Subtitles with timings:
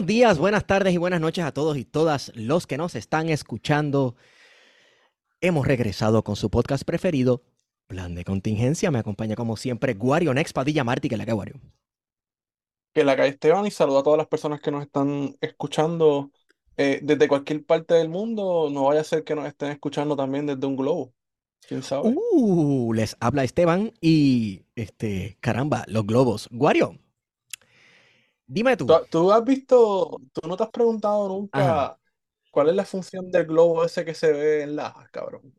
[0.00, 3.28] Buenos días, buenas tardes y buenas noches a todos y todas los que nos están
[3.28, 4.16] escuchando.
[5.42, 7.42] Hemos regresado con su podcast preferido,
[7.86, 8.90] Plan de Contingencia.
[8.90, 11.60] Me acompaña como siempre Guario Nex Padilla Martí, que la que Guario.
[12.94, 16.30] Que la calle Esteban y saludo a todas las personas que nos están escuchando
[16.78, 18.70] eh, desde cualquier parte del mundo.
[18.72, 21.12] No vaya a ser que nos estén escuchando también desde un globo.
[21.68, 22.14] ¿Quién sabe?
[22.32, 26.48] Uh, les habla Esteban y este, caramba, los globos.
[26.50, 26.98] Guario,
[28.50, 28.86] dime tú.
[28.86, 31.98] ¿Tú, tú has visto, tú no te has preguntado nunca Ajá.
[32.50, 35.54] cuál es la función del globo ese que se ve en la, cabrón?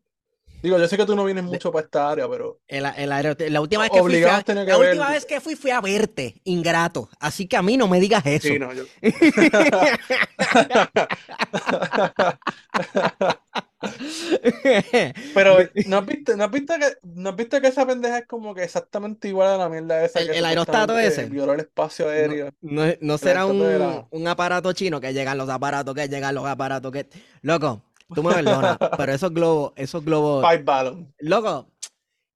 [0.61, 3.09] Digo, yo sé que tú no vienes De- mucho para esta área, pero El- el
[3.53, 5.81] la última vez que fui, fui a, que la última vez que fui fui a
[5.81, 7.09] verte, ingrato.
[7.19, 8.47] Así que a mí no me digas eso.
[8.49, 8.83] sí, no, yo.
[15.33, 18.25] Pero ¿no has visto, no has visto que, no has visto que esa pendeja es
[18.27, 21.25] como que exactamente igual a la mierda esa El- que el aerostato ese.
[21.25, 22.51] violó el espacio aéreo?
[22.61, 26.35] No, no- no será un, la- un aparato chino que llegan los aparatos, que llegan
[26.35, 27.07] los aparatos, que...
[27.41, 27.81] Loco,
[28.13, 30.45] tú me perdonas, pero esos globos, esos globos...
[30.47, 31.13] Five Ballon.
[31.19, 31.67] Loco,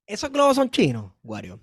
[0.08, 1.60] esos globos son chinos, Wario.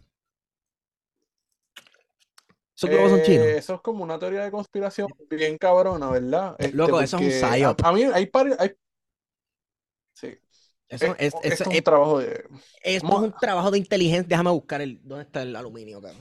[2.77, 3.47] Esos globos son Eh, chinos.
[3.47, 6.57] Eso es como una teoría de conspiración bien cabrona, ¿verdad?
[6.59, 7.85] Este, Loco, eso es un psyop.
[7.85, 8.73] A, a mí hay, pari- hay-
[10.93, 12.45] Eso, es, es, es un es- trabajo de...
[12.83, 14.29] esto es un trabajo de inteligencia.
[14.29, 15.01] Déjame buscar el...
[15.03, 16.21] ¿Dónde está el aluminio, cabrón?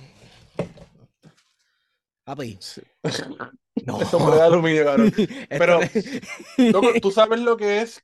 [2.23, 2.81] Papi, sí.
[3.85, 4.01] no.
[4.01, 5.13] Es hombre de aluminio, cabrón.
[5.17, 6.21] Esto Pero- es-
[6.57, 8.03] Loco, ¿tú sabes lo que es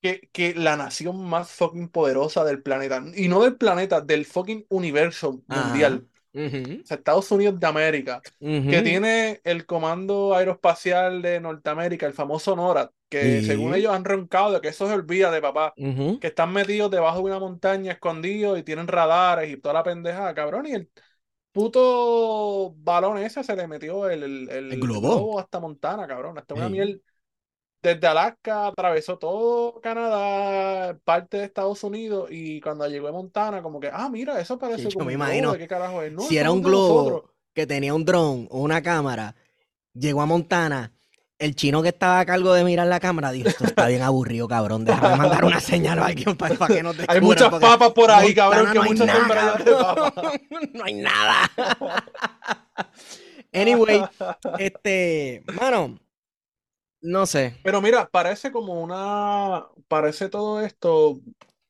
[0.00, 4.66] que, que la nación más fucking poderosa del planeta, y no del planeta, del fucking
[4.68, 5.68] universo Ajá.
[5.68, 12.06] mundial, Ujú, o sea, Estados Unidos de América, que tiene el Comando Aeroespacial de Norteamérica,
[12.06, 13.44] el famoso NORAD, que Sí.
[13.44, 15.76] según ellos han roncado de que eso se olvida de papá,
[16.18, 20.34] que están metidos debajo de una montaña escondidos y tienen radares y toda la pendejada,
[20.34, 20.90] cabrón, y el
[21.52, 25.38] puto balón ese se le metió el, el, el El globo.
[25.40, 26.70] hasta Montana, cabrón, hasta una Sí.
[26.70, 27.02] miel
[27.82, 33.78] desde Alaska, atravesó todo Canadá, parte de Estados Unidos, y cuando llegó a Montana, como
[33.80, 36.12] que, ah, mira, eso parece yo como me un globo, imagino, ¿de qué carajo es?
[36.12, 37.22] No, si era un nosotros.
[37.22, 39.36] globo que tenía un dron o una cámara,
[39.94, 40.92] llegó a Montana,
[41.38, 44.46] el chino que estaba a cargo de mirar la cámara dijo, esto está bien aburrido,
[44.48, 48.10] cabrón, déjame mandar una señal a alguien para, que nos Hay descubran, muchas papas por
[48.10, 50.32] ahí, cabrón, que no hay muchas nada, sembradas de papas.
[50.72, 51.50] no hay nada.
[53.56, 54.02] Anyway,
[54.58, 55.96] este, mano,
[57.00, 57.56] no sé.
[57.62, 61.20] Pero mira, parece como una, parece todo esto,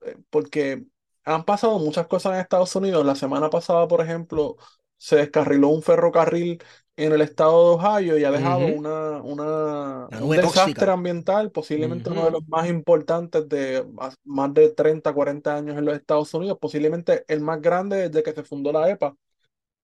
[0.01, 0.83] eh, porque
[1.27, 3.05] han pasado muchas cosas en Estados Unidos.
[3.05, 4.57] La semana pasada, por ejemplo,
[4.97, 6.63] se descarriló un ferrocarril
[6.97, 8.69] en el estado de Ohio y ha dejado Ujú.
[8.69, 10.93] una, una, Una un desastre tóxica.
[10.93, 15.85] ambiental, posiblemente uno de los más importantes de más- más de 30, 40 años en
[15.87, 19.17] los Estados Unidos, posiblemente el más grande desde que se fundó la EPA.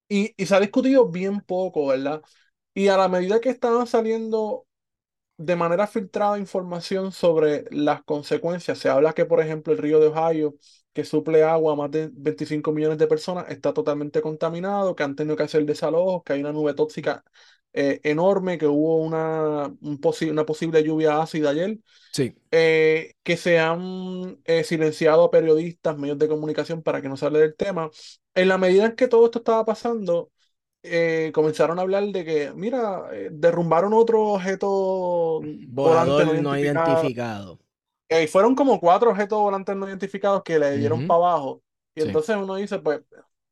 [0.09, 2.23] Y, y se ha discutido bien poco, ¿verdad?
[2.75, 4.67] Y a la medida que estaban saliendo
[5.39, 8.79] de manera filtrada información sobre las consecuencias.
[8.79, 10.55] Se habla que, por ejemplo, el río de Ohio,
[10.93, 15.17] que suple agua a más de 25 millones de personas, está totalmente contaminado, que han
[15.17, 17.25] tenido que hacer desalojos, que hay una nube tóxica
[17.73, 21.79] eh, enorme, que hubo una, un posi- una posible lluvia ácida ayer,
[22.13, 22.35] Sí.
[22.51, 27.27] eh, que se han eh, silenciado a periodistas, medios de comunicación para que no se
[27.27, 27.91] hable del tema.
[28.35, 30.31] En la medida en que todo esto estaba pasando,
[31.33, 35.47] comenzaron a hablar de que, mira, derrumbaron otro objeto
[35.79, 37.15] volante Volador no no identificado.
[37.15, 37.61] identificado.
[38.13, 41.07] Eh, fueron como cuatro objetos volantes no identificados que le dieron Ujú.
[41.09, 41.63] para abajo.
[41.95, 42.07] Y Sí.
[42.09, 43.01] entonces uno dice, pues,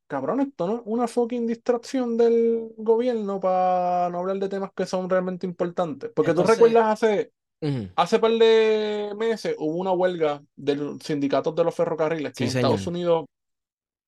[0.07, 4.85] cabrón, esto no es una fucking distracción del gobierno para no hablar de temas que
[4.85, 6.11] son realmente importantes.
[6.13, 7.31] Porque tú Entonces- recuerdas hace,
[7.61, 7.87] Ujú.
[7.95, 12.51] hace par de meses hubo una huelga de los sindicatos de los ferrocarriles, que Sí,
[12.51, 12.85] en Estados.
[12.85, 13.25] Unidos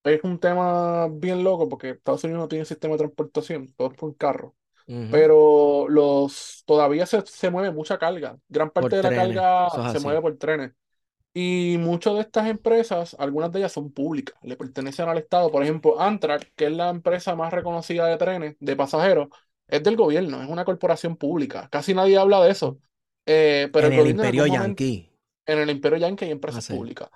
[0.03, 3.97] es un tema bien loco porque Estados Unidos no tiene sistema de transportación, todo es
[3.97, 4.53] por carro.
[4.85, 8.37] Pero los todavía se, se mueve mucha carga.
[8.49, 10.71] Gran parte Por de la carga es se mueve por trenes.
[11.33, 15.49] Y muchas de estas empresas, algunas de ellas son públicas, le pertenecen al Estado.
[15.49, 19.29] Por ejemplo, Amtrak, que es la empresa más reconocida de trenes, de pasajeros,
[19.67, 21.69] es del gobierno, es una corporación pública.
[21.71, 22.79] Casi nadie habla de eso.
[23.25, 25.09] Eh, pero en el el en Imperio momento- Yankee.
[25.45, 26.73] en el Imperio Yankee hay empresas Ah, sí.
[26.77, 27.09] públicas.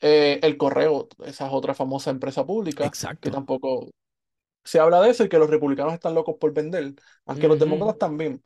[0.00, 2.88] Eh, el Correo, esa es otra famosa empresa pública,
[3.20, 3.90] que tampoco
[4.66, 6.94] se habla de eso y que los republicanos están locos por vender,
[7.26, 7.64] aunque los Ujú.
[7.64, 8.42] demócratas también.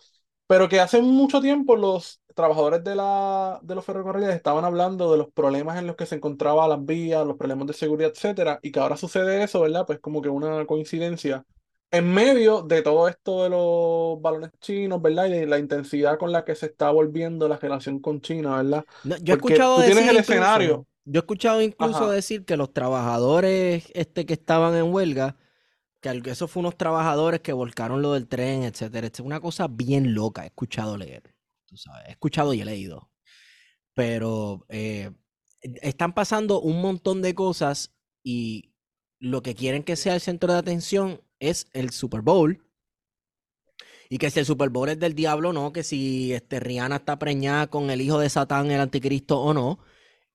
[0.46, 5.18] Pero que hace mucho tiempo los trabajadores de, la, de los ferrocarriles estaban hablando de
[5.18, 8.72] los problemas en los que se encontraban las vías, los problemas de seguridad, etcétera, y
[8.72, 9.86] que ahora sucede eso, ¿verdad?
[9.86, 11.44] Pues como que una coincidencia.
[11.92, 15.26] En medio de todo esto de los balones chinos, ¿verdad?
[15.26, 18.84] Y de la intensidad con la que se está volviendo la relación con China, ¿verdad?
[19.02, 20.86] No, yo he Porque escuchado tú tienes decir el incluso- escenario.
[21.04, 22.10] Yo he escuchado incluso Ajá.
[22.12, 25.36] decir que los trabajadores este, que estaban en huelga
[26.00, 29.06] Que eso fue unos trabajadores que volcaron lo del tren, etcétera.
[29.06, 30.44] Es una cosa bien loca.
[30.44, 31.34] He escuchado leer.
[31.66, 33.10] Tú sabes, he escuchado y he leído.
[33.94, 35.10] Pero eh,
[35.60, 38.72] están pasando un montón de cosas y
[39.18, 42.64] lo que quieren que sea el centro de atención es el Super Bowl.
[44.08, 47.18] Y que si el Super Bowl es del diablo, no, que si este, Rihanna está
[47.18, 49.78] preñada con el hijo de Satán, el anticristo o no.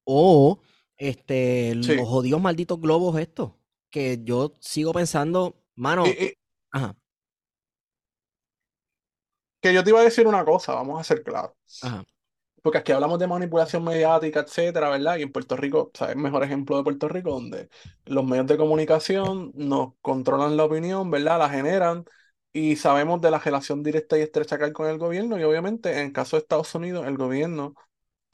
[0.06, 0.61] O
[0.97, 3.51] este, los jodidos malditos globos estos.
[3.95, 6.03] Que yo sigo pensando, mano.
[6.71, 6.97] ajá.
[9.62, 11.53] Que yo te iba a decir una cosa, vamos a ser claros.
[11.81, 12.06] Ajá
[12.65, 15.18] porque aquí hablamos de manipulación mediática, etcétera, ¿verdad?
[15.18, 17.69] Y en Puerto Rico, o sea, es el mejor ejemplo de Puerto Rico, donde
[18.06, 21.38] los medios de comunicación nos controlan la opinión, ¿verdad?
[21.38, 22.06] La generan
[22.53, 25.39] y sabemos de la relación directa y estrecha que hay con el gobierno.
[25.39, 27.75] Y obviamente, en el caso de Estados Unidos, el gobierno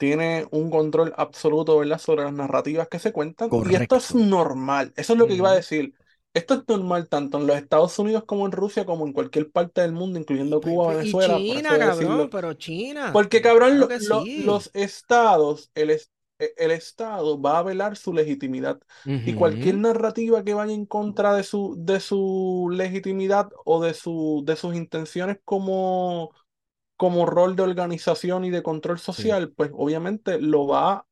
[0.02, 3.48] tiene un control absoluto, ¿verdad?, sobre las narrativas que se cuentan.
[3.70, 4.92] Y esto es normal.
[4.96, 5.94] Eso es lo que iba a decir.
[6.34, 9.80] Esto es normal tanto en los Estados Unidos como en Rusia, como en cualquier parte
[9.80, 11.36] del mundo, incluyendo Cuba, Venezuela.
[11.36, 13.10] China, cabrón, pero China.
[13.12, 13.78] Porque, cabrón,
[14.44, 16.00] los estados, el, e,
[16.56, 18.80] el, Estado va a velar su legitimidad.
[19.04, 24.42] Y cualquier narrativa que vaya en contra de su, de su legitimidad o de, su,
[24.44, 26.32] de sus intenciones como,
[27.02, 31.04] como rol de organización y de control social, pues obviamente lo va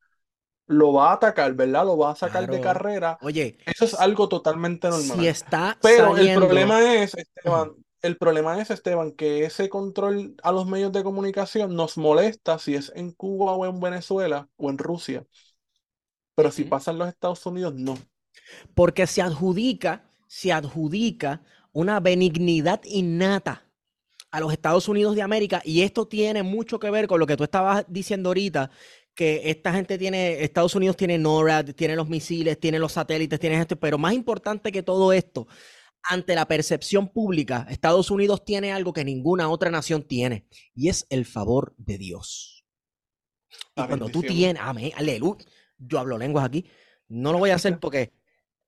[0.69, 1.85] lo va a atacar, ¿verdad?
[1.85, 3.19] Lo va a sacar de carrera.
[3.23, 5.19] Oye, eso es algo totalmente normal.
[5.19, 7.73] Si está Pero el problema es, Esteban,
[8.03, 12.77] el problema es, Esteban, que ese control a los medios de comunicación nos molesta si
[12.77, 15.27] es en Cuba o en Venezuela o en Rusia.
[16.37, 17.99] Pero si pasa en los Estados Unidos, no.
[18.77, 21.43] Porque se adjudica, se adjudica
[21.73, 23.65] una benignidad innata
[24.31, 27.37] a los Estados Unidos de América y esto tiene mucho que ver con lo que
[27.37, 28.71] tú estabas diciendo ahorita
[29.15, 33.61] que esta gente tiene, Estados Unidos tiene NORAD, tiene los misiles, tiene los satélites, tiene
[33.61, 35.47] esto, pero más importante que todo esto,
[36.03, 41.07] ante la percepción pública, Estados Unidos tiene algo que ninguna otra nación tiene, y es
[41.11, 42.65] el favor de Dios.
[43.77, 45.45] Y cuando tú tienes, amén, aleluya,
[45.77, 46.65] yo hablo lenguas aquí,
[47.09, 48.13] no lo voy a hacer porque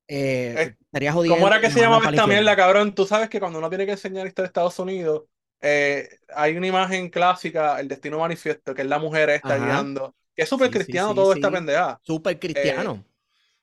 [0.08, 1.34] eh, estaría jodido.
[1.34, 2.94] ¿Cómo era que se llamaba esta mierda, cabrón?
[2.94, 5.22] Tú sabes que cuando uno tiene que enseñar esto de Estados Unidos,
[5.62, 10.42] eh, hay una imagen clásica, el destino manifiesto, que es la mujer esta guiando que
[10.42, 12.00] es súper cristiano todo esta pendeja.
[12.02, 13.04] Súper cristiano.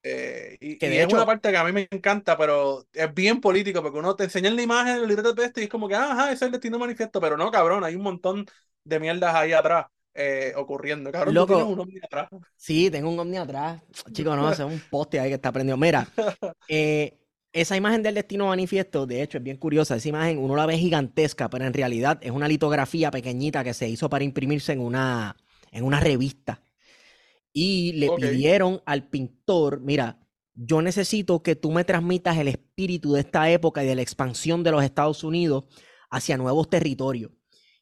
[0.01, 3.42] Eh, y, que de es una parte que a mí me encanta, pero es bien
[3.42, 5.96] político, porque uno te enseña la imagen, el libreto de este, y es como que,
[5.96, 8.45] ajá, ese es el destino manifiesto, pero no, cabrón, hay un montón
[8.84, 9.88] de mierdas ahí atrás.
[10.16, 11.12] Eh, ocurriendo.
[11.12, 12.30] Cabrón, Loco, tienes un ovni atrás.
[12.56, 13.81] Sí, tengo un ovni atrás.
[14.12, 15.78] Chico, no, es un poste ahí que está prendido.
[15.78, 16.06] Mira,
[16.68, 17.19] eh,
[17.51, 19.96] esa imagen del destino manifiesto, de hecho, es bien curiosa.
[19.96, 23.90] Esa imagen uno la ve gigantesca, pero en realidad es una litografía pequeñita que se
[23.90, 25.36] hizo para imprimirse en una,
[25.72, 26.62] en una revista.
[27.51, 30.19] Y le pidieron al pintor, mira,
[30.54, 34.63] yo necesito que tú me transmitas el espíritu de esta época y de la expansión
[34.63, 35.66] de los Estados Unidos
[36.12, 37.31] hacia nuevos territorios.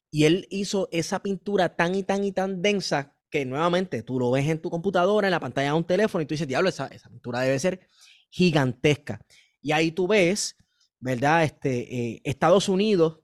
[0.10, 4.32] Y él hizo esa pintura tan y tan y tan densa que nuevamente tú lo
[4.32, 6.88] ves en tu computadora, en la pantalla de un teléfono y tú dices, diablo, esa,
[6.88, 7.82] esa pintura debe ser
[8.30, 9.20] gigantesca.
[9.68, 10.56] Y ahí tú ves,
[10.98, 11.44] ¿verdad?
[11.44, 13.20] Este, eh, Estados Unidos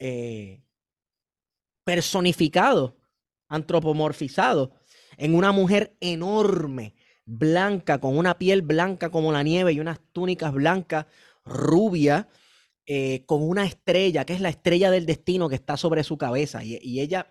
[0.00, 0.64] eh,
[1.84, 2.98] personificado
[3.46, 4.72] antropomorfizado
[5.16, 10.52] en una mujer enorme, blanca, con una piel blanca como la nieve y unas túnicas
[10.52, 11.06] blancas,
[11.44, 12.28] rubia,
[12.84, 16.64] eh, con una estrella, que es la estrella del destino que está sobre su cabeza.
[16.64, 17.30] Y, ella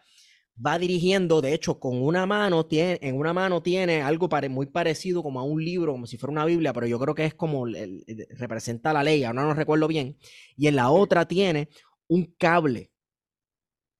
[0.66, 5.22] va dirigiendo, de hecho, con una mano, tiene, en una mano tiene algo muy parecido
[5.24, 7.66] como a un libro, como si fuera una Biblia, pero yo creo que es como,
[7.66, 10.18] representa la ley, ahora no recuerdo bien.
[10.56, 11.70] Y en la otra tiene
[12.08, 12.92] un cable.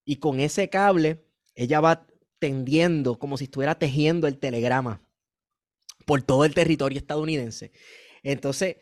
[0.06, 1.24] Y con ese cable
[1.56, 2.08] ella va
[2.40, 5.02] tendiendo como si estuviera tejiendo el telegrama
[6.06, 7.72] por todo el territorio estadounidense.
[8.24, 8.78] Entonces,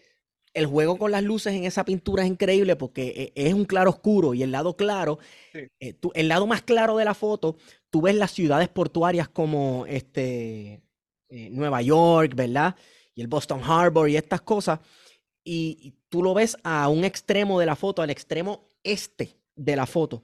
[0.56, 3.92] el juego con las luces en esa pintura es increíble porque e, es un claro
[3.92, 5.20] oscuro y el lado claro,
[5.54, 7.58] eh, el lado más claro de la foto,
[7.90, 10.82] tú ves las ciudades portuarias como este,
[11.30, 12.76] eh, Nueva York, ¿verdad?
[13.14, 14.80] Y el Boston Harbor y estas cosas.
[15.44, 19.86] y tú lo ves a un extremo de la foto, al extremo este de la
[19.86, 20.24] foto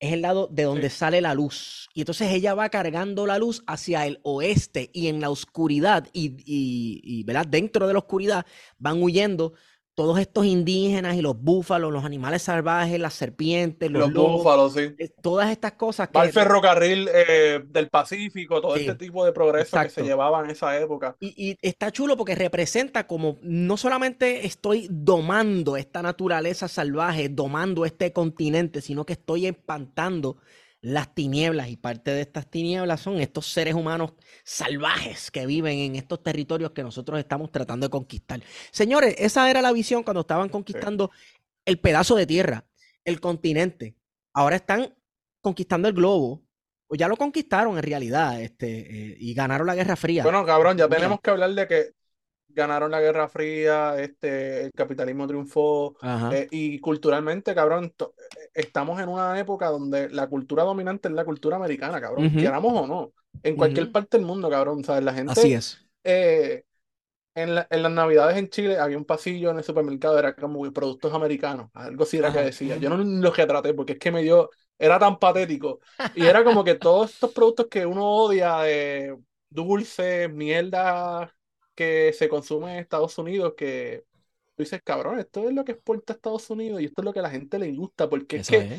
[0.00, 1.88] es el lado de donde sale la luz.
[1.94, 6.36] Y entonces ella va cargando la luz hacia el oeste y en la oscuridad y,
[6.44, 7.46] y, ¿verdad?
[7.46, 8.46] dentro de la oscuridad
[8.78, 9.52] van huyendo
[10.00, 14.94] todos estos indígenas y los búfalos, los animales salvajes, las serpientes, los, búfalos, sí.
[14.98, 16.18] Eh, todas estas cosas que...
[16.18, 20.74] el ferrocarril eh, del Pacífico, todo este tipo de progreso que se llevaba en esa
[20.80, 21.16] época.
[21.20, 28.14] Y, está chulo porque representa como no solamente estoy domando esta naturaleza salvaje, domando este
[28.14, 30.38] continente, sino que estoy espantando
[30.82, 35.96] las tinieblas y parte de estas tinieblas son estos seres humanos salvajes que viven en
[35.96, 38.40] estos territorios que nosotros estamos tratando de conquistar.
[38.70, 41.10] Señores, esa era la visión cuando estaban conquistando
[41.64, 42.64] el pedazo de tierra,
[43.04, 43.94] el continente.
[44.32, 44.94] Ahora están
[45.40, 46.42] conquistando el globo.
[46.92, 50.24] O ya lo conquistaron en realidad, este, eh, y ganaron la Guerra Fría.
[50.24, 51.92] Bueno, cabrón, ya tenemos que hablar de que
[52.48, 55.96] ganaron la Guerra Fría, este, el capitalismo triunfó,
[56.32, 57.94] eh, y culturalmente, cabrón,
[58.54, 62.86] estamos en una época donde la cultura dominante es la cultura americana, cabrón, queramos o
[62.86, 65.04] no, en cualquier parte del mundo, cabrón, ¿sabes?
[65.04, 65.32] La gente...
[65.32, 65.78] Así es.
[66.04, 66.64] Eh,
[67.34, 71.12] en, en, las navidades en Chile había un pasillo en el supermercado, era como productos
[71.14, 72.76] americanos, algo así era que decía.
[72.76, 75.80] Yo no lo traté porque es que me dio, era tan patético.
[76.14, 79.16] Y era como que todos estos productos que uno odia, de
[79.48, 81.32] dulce, mierda,
[81.74, 84.04] que se consume en Estados Unidos que
[84.60, 87.14] tú dices, cabrón, esto es lo que exporta a Estados Unidos y esto es lo
[87.14, 88.78] que a la gente le gusta, porque es que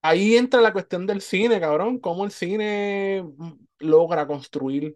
[0.00, 4.94] ahí entra la cuestión del cine, cabrón, cómo el cine mm, logra construir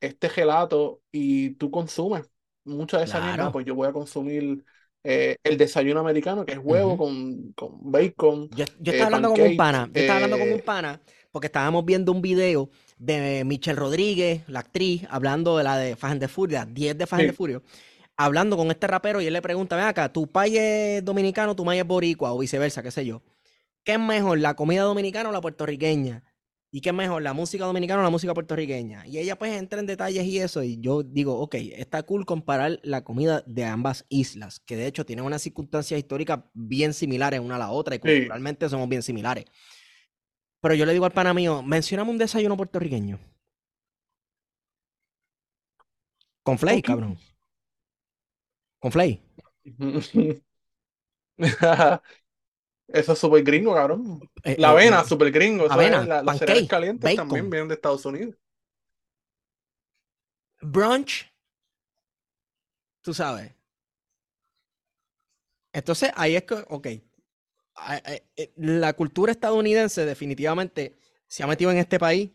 [0.00, 2.30] este gelato y tú consumes
[2.64, 4.64] mucha de esa mierda, pues yo voy a consumir
[5.02, 8.48] eh, el desayuno americano, que es huevo con, con, bacon.
[8.50, 11.00] Yo, yo estaba hablando con un pana, yo estaba hablando con un eh, pana,
[11.32, 16.20] porque estábamos viendo un video de Michelle Rodríguez, la actriz, hablando de la de Fajen
[16.20, 17.64] de Furia, 10 de Fajen de Furio,
[18.16, 21.64] hablando con este rapero y él le pregunta, ven acá, ¿tu país es dominicano, tu
[21.64, 23.22] país es boricua o viceversa, qué sé yo?
[23.84, 26.24] ¿Qué es mejor, la comida dominicana o la puertorriqueña?
[26.70, 29.06] ¿Y qué es mejor, la música dominicana o la música puertorriqueña?
[29.06, 32.80] Y ella pues entra en detalles y eso, y yo digo, ok, está cool comparar
[32.82, 37.56] la comida de ambas islas, que de hecho tienen unas circunstancias históricas bien similares una
[37.56, 39.44] a la otra y culturalmente somos bien similares.
[40.60, 43.20] Pero yo le digo al pana mío, mencioname un desayuno puertorriqueño.
[46.42, 47.18] Con flay, cabrón.
[48.84, 49.18] Con flay.
[52.86, 54.20] Eso es súper gringo, cabrón.
[54.42, 55.72] Eh, la eh, avena, eh, súper gringo.
[55.72, 58.36] Avena, la, los cereales calientes también vienen de Estados Unidos.
[60.60, 61.32] Brunch.
[63.00, 63.54] Tú sabes.
[65.72, 71.98] Entonces, ahí es que, ok, eh, la cultura estadounidense definitivamente se ha metido en este
[71.98, 72.32] país,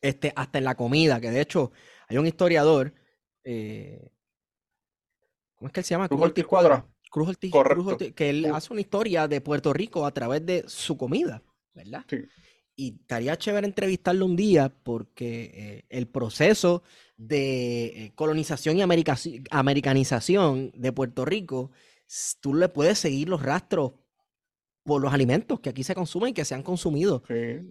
[0.00, 1.72] este, hasta en la comida, que de hecho
[2.08, 2.94] hay un historiador,
[3.44, 4.13] eh,
[5.64, 6.08] ¿cómo es que él se llama?
[6.08, 6.86] Cruz Ortiz Cuadra.
[7.10, 11.42] Cruz Ortiz, que él hace una historia de Puerto Rico a través de su comida,
[11.72, 12.04] ¿verdad?
[12.06, 12.18] Sí.
[12.76, 16.82] Y estaría chévere entrevistarlo un día porque eh, el proceso
[17.16, 21.70] de colonización y americanización de Puerto Rico
[22.40, 23.92] tú le puedes seguir los rastros
[24.82, 27.22] por los alimentos que aquí se consumen y que se han consumido.
[27.26, 27.70] Sí.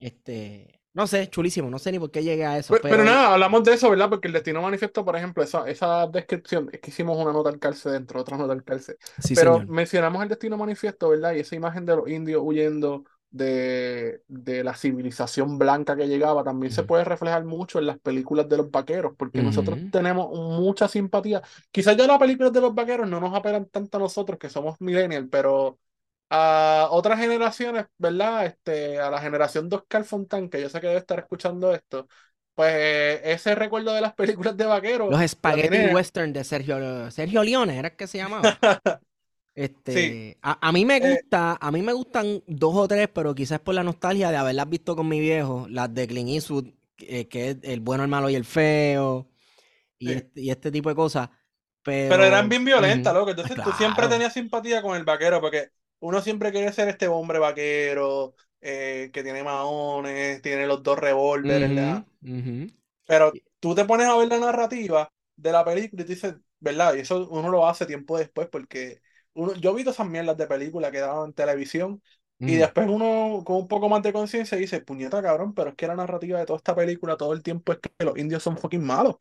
[0.00, 2.74] Este, no sé, chulísimo, no sé ni por qué llegué a eso.
[2.82, 4.10] Pero, nada, hablamos de eso, ¿verdad?
[4.10, 7.58] Porque el destino manifiesto, por ejemplo, esa, esa descripción, es que hicimos una nota al
[7.58, 8.96] cárcel dentro, otra nota al cárcel.
[9.18, 11.32] Sí, pero mencionamos el destino manifiesto, ¿verdad?
[11.34, 16.70] Y esa imagen de los indios huyendo de, de la civilización blanca que llegaba también
[16.70, 21.42] se puede reflejar mucho en las películas de los vaqueros, porque nosotros tenemos mucha simpatía.
[21.70, 24.78] Quizás ya las películas de los vaqueros no nos apelan tanto a nosotros que somos
[24.80, 25.78] millennials, pero
[26.34, 28.46] a otras generaciones, ¿verdad?
[28.46, 32.08] Este, a la generación de Oscar Fontán, que yo sé que debe estar escuchando esto,
[32.54, 35.10] pues ese recuerdo de las películas de vaqueros.
[35.10, 38.58] Los spaghetti western de Sergio, Sergio Leone, ¿era que se llamaba?
[39.54, 43.60] Este, a, mí me eh, gusta, a mí me gustan dos o tres, pero quizás
[43.60, 46.68] por la nostalgia de haberlas visto con mi viejo, las de Clint Eastwood,
[47.00, 49.28] eh, que es el bueno, el malo y el feo,
[49.98, 51.28] y, este, este, tipo de cosas.
[51.82, 53.28] Pero, eran bien violentas, loco.
[53.28, 55.68] Entonces tú siempre tenías simpatía con el vaquero, porque
[56.02, 61.70] uno siempre quiere ser este hombre vaquero, eh, que tiene maones, tiene los dos revólveres,
[61.70, 62.06] ¿verdad?
[63.06, 66.94] Pero tú te pones a ver la narrativa de la película y te dices, ¿verdad?
[66.94, 69.02] Y eso uno lo hace tiempo después porque
[69.34, 72.02] yo he visto esas mierdas de películas que daban en televisión
[72.44, 75.86] y después uno con un poco más de conciencia dice, puñeta cabrón, pero es que
[75.86, 78.84] la narrativa de toda esta película todo el tiempo es que los indios son fucking
[78.84, 79.16] malos.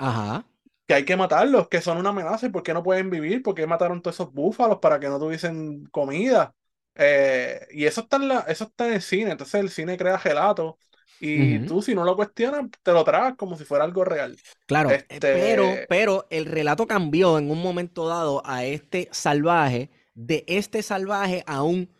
[0.00, 0.44] Ajá.
[0.86, 3.54] Que hay que matarlos, que son una amenaza y por qué no pueden vivir, por
[3.54, 6.54] qué mataron todos esos búfalos para que no tuviesen comida.
[6.94, 10.18] Eh, y eso está, en la, eso está en el cine, entonces el cine crea
[10.18, 10.78] gelato
[11.20, 14.36] y tú, si no lo cuestionas, te lo tragas como si fuera algo real.
[14.66, 19.90] Claro, eh, este pero, pero el relato cambió en un momento dado a este salvaje,
[20.14, 21.90] de este salvaje a un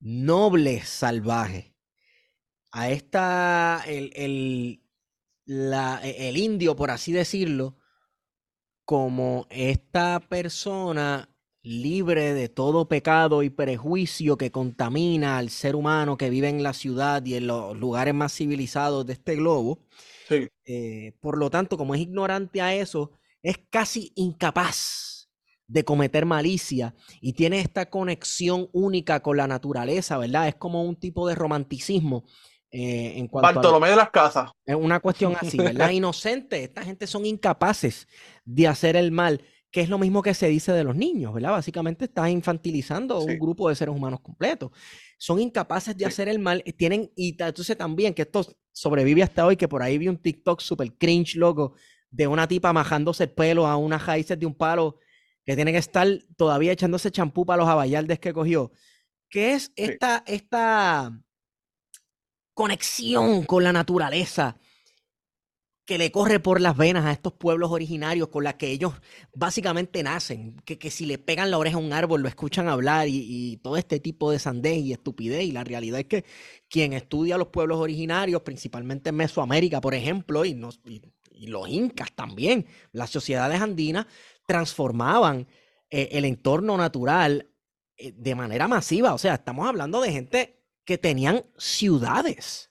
[0.00, 1.74] noble salvaje.
[2.70, 4.82] A esta, el, el,
[5.44, 7.76] la, el indio, por así decirlo,
[8.92, 11.30] como esta persona
[11.62, 16.74] libre de todo pecado y prejuicio que contamina al ser humano que vive en la
[16.74, 19.78] ciudad y en los lugares más civilizados de este globo.
[20.66, 25.30] Eh, por lo tanto, como es ignorante a eso, es casi incapaz
[25.66, 30.48] de cometer malicia y tiene esta conexión única con la naturaleza, ¿verdad?
[30.48, 32.24] Es como un tipo de romanticismo
[32.74, 34.50] eh, en cuanto Bartolomé de las Casas.
[34.64, 35.90] Es una cuestión así, ¿verdad?
[35.90, 36.64] Inocente.
[36.64, 38.08] Esta gente son incapaces
[38.46, 41.50] de hacer el mal, que es lo mismo que se dice de los niños, ¿verdad?
[41.50, 44.70] Básicamente estás infantilizando un grupo de seres humanos completos.
[45.18, 46.62] Son incapaces de hacer el mal.
[46.64, 50.16] Eh, tienen, y entonces también que esto sobrevive hasta hoy, que por ahí vi un
[50.16, 51.74] TikTok súper cringe, loco,
[52.10, 54.98] de una tipa majándose el pelo a unas raíces de un palo
[55.44, 58.72] que tiene que estar todavía echándose champú para los abayaldes que cogió.
[59.28, 61.12] ¿Qué es esta, esta
[62.54, 64.56] conexión con la naturaleza
[65.84, 68.94] que le corre por las venas a estos pueblos originarios con las que ellos
[69.34, 73.08] básicamente nacen, que, que si le pegan la oreja a un árbol lo escuchan hablar
[73.08, 75.42] y, todo este tipo de sandez y estupidez.
[75.42, 76.24] Y la realidad es que
[76.68, 80.58] quien estudia los pueblos originarios, principalmente en Mesoamérica, por ejemplo, y,
[81.46, 84.06] los incas también, las sociedades andinas,
[84.46, 85.48] transformaban
[85.90, 87.48] eh, el entorno natural
[87.96, 89.12] eh, de manera masiva.
[89.12, 92.70] O sea, estamos hablando de gente que tenían ciudades.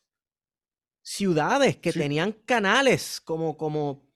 [1.01, 4.07] Ciudades que tenían canales como, como,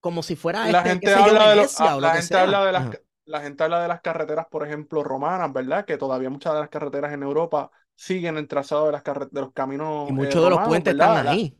[0.00, 1.56] como si fuera la gente habla de
[2.00, 2.90] la gente habla de las
[3.24, 5.84] la gente habla de las carreteras, por ejemplo, romanas, ¿verdad?
[5.84, 9.52] Que todavía muchas de las carreteras en Europa siguen el trazado de las de los
[9.52, 10.08] caminos.
[10.10, 11.56] Y muchos de los puentes están ahí.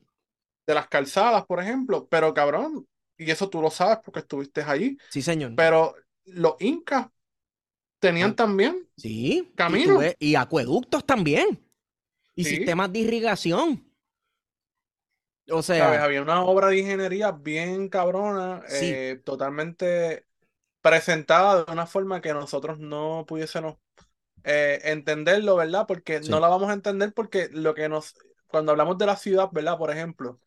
[0.66, 2.06] De las calzadas, por ejemplo.
[2.08, 4.96] Pero cabrón, y eso tú lo sabes porque estuviste ahí.
[5.11, 5.52] Sí, señor.
[5.56, 5.94] Pero
[6.25, 7.06] los incas
[7.99, 10.04] tenían ah, también sí, caminos.
[10.18, 11.64] Y, acueductos también.
[12.34, 13.84] Y sistemas de irrigación.
[15.50, 20.24] O sea, había una obra de ingeniería bien cabrona, eh, totalmente
[20.80, 23.76] presentada de una forma que nosotros no pudiésemos
[24.44, 25.86] eh, entenderlo, ¿verdad?
[25.86, 28.14] Porque no la vamos a entender porque lo que nos,
[28.46, 29.78] cuando hablamos de la ciudad, ¿verdad?
[29.78, 30.40] Por ejemplo,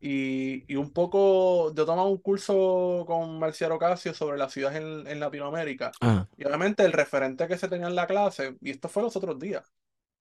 [0.00, 5.92] y, un poco, yo tomaba un curso con Marcial Ocasio sobre la ciudad en, Latinoamérica.
[6.38, 9.38] Y obviamente el referente que se tenía en la clase, y esto fue los otros
[9.38, 9.70] días,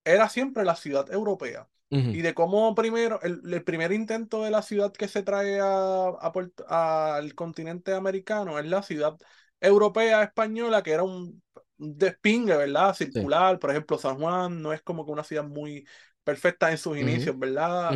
[0.04, 1.68] era siempre la ciudad europea.
[1.92, 6.20] Y de cómo primero, el, primer intento de la ciudad que se trae a,
[6.68, 9.18] al continente americano es la ciudad
[9.60, 11.42] europea española, que era un,
[11.80, 12.94] despingue, ¿verdad?
[12.94, 13.58] Circular.
[13.58, 15.88] Por ejemplo, San Juan no es como que una ciudad muy
[16.24, 17.92] perfecta en sus inicios, ¿verdad?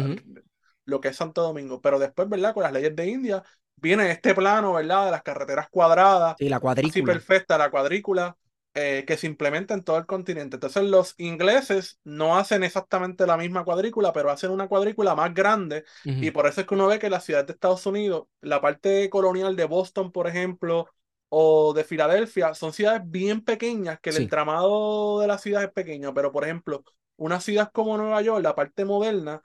[0.85, 1.79] lo que es Santo Domingo.
[1.81, 2.53] Pero después, ¿verdad?
[2.53, 3.43] Con las leyes de India,
[3.75, 5.05] viene este plano, ¿verdad?
[5.05, 6.35] De las carreteras cuadradas.
[6.37, 7.05] Sí, la cuadrícula.
[7.05, 8.35] perfecta, la cuadrícula,
[8.75, 10.55] eh, que se implementa en todo el continente.
[10.55, 15.86] Entonces, los ingleses no hacen exactamente la misma cuadrícula, pero hacen una cuadrícula más grande.
[16.19, 19.09] Y por eso es que uno ve que las ciudades de Estados Unidos, la parte
[19.09, 20.89] colonial de Boston, por ejemplo,
[21.29, 26.13] o de Filadelfia, son ciudades bien pequeñas, que el entramado de la ciudad es pequeño.
[26.13, 26.83] Pero, por ejemplo,
[27.15, 29.41] una ciudad como Nueva York, la parte moderna,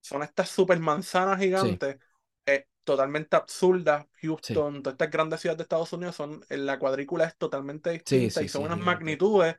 [0.00, 1.98] son estas super manzanas gigantes,
[2.88, 4.06] totalmente absurdas.
[4.22, 8.48] Houston, todas estas grandes ciudades de Estados Unidos son, la cuadrícula es totalmente distinta y
[8.48, 9.56] son unas magnitudes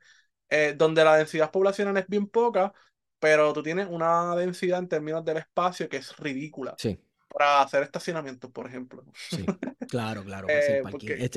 [0.48, 2.72] eh, donde la densidad poblacional es bien poca,
[3.20, 6.74] pero tú tienes una densidad en términos del espacio que es ridícula.
[7.28, 9.04] Para hacer estacionamientos, por ejemplo.
[9.14, 9.46] Sí,
[9.88, 10.48] claro, claro.
[10.48, 10.82] Eh,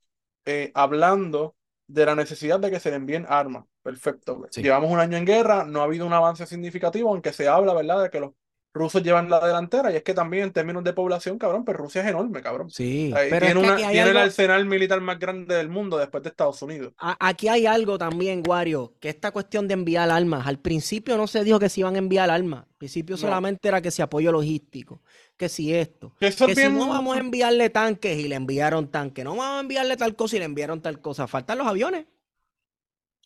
[0.45, 3.65] eh, hablando de la necesidad de que se le envíen armas.
[3.83, 4.47] Perfecto.
[4.57, 8.03] Llevamos un año en guerra, no ha habido un avance significativo, aunque se habla, ¿verdad?,
[8.03, 8.33] de que los
[8.75, 9.93] rusos llevan la delantera.
[9.93, 12.71] Y es que también en términos de población, cabrón, pues Rusia es enorme, cabrón.
[12.71, 15.97] Sí, Ahí pero tiene es que una, tiene el arsenal militar más grande del mundo
[15.97, 16.93] después de Estados Unidos.
[16.99, 21.27] A- Aquí hay algo también, Wario, que esta cuestión de enviar armas, al principio no
[21.27, 23.21] se dijo que se iban a enviar armas, al principio No.
[23.21, 25.03] solamente era que si apoyo logístico,
[25.37, 28.91] que si esto, Que eso que si no vamos a enviarle tanques y le enviaron
[28.91, 32.07] tanques, no vamos a enviarle tal cosa y le enviaron tal cosa, faltan los aviones.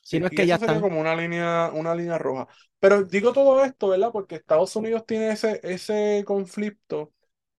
[0.09, 0.81] Si no es que ya están.
[0.81, 2.49] como una línea, una línea roja.
[2.81, 4.11] Pero digo todo esto, ¿verdad?
[4.12, 7.12] Porque Estados Unidos tiene ese, ese conflicto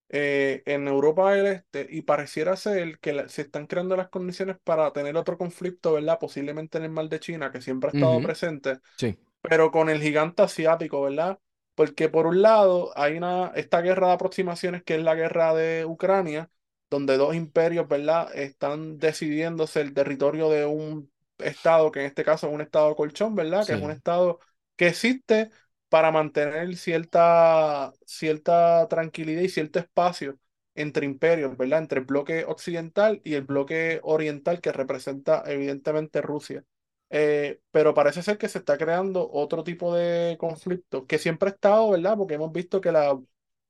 [0.10, 4.58] eh, en Europa del Este y pareciera ser que la- se están creando las condiciones
[4.64, 6.20] para tener otro conflicto, ¿verdad?
[6.20, 8.22] Posiblemente en el Mar de China, que siempre ha estado Ujú.
[8.22, 11.40] presente, Sí, pero con el gigante asiático, ¿verdad?
[11.76, 15.86] Porque por un lado hay una, esta guerra de aproximaciones que es la guerra de
[15.86, 16.50] Ucrania,
[16.90, 18.30] donde dos imperios, ¿verdad?
[18.36, 23.36] Están decidiéndose el territorio de un estado, que en este caso es un estado colchón,
[23.36, 23.66] ¿verdad?
[23.66, 24.40] Que es un estado
[24.76, 25.52] que existe
[25.90, 30.40] para mantener cierta, cierta tranquilidad y cierto espacio
[30.76, 31.80] entre imperios, ¿verdad?
[31.80, 36.64] Entre el bloque occidental y el bloque oriental que representa evidentemente Rusia.
[37.12, 41.54] Eh, pero parece ser que se está creando otro tipo de conflicto que siempre ha
[41.54, 42.16] estado, ¿verdad?
[42.18, 43.20] Porque hemos visto que, la,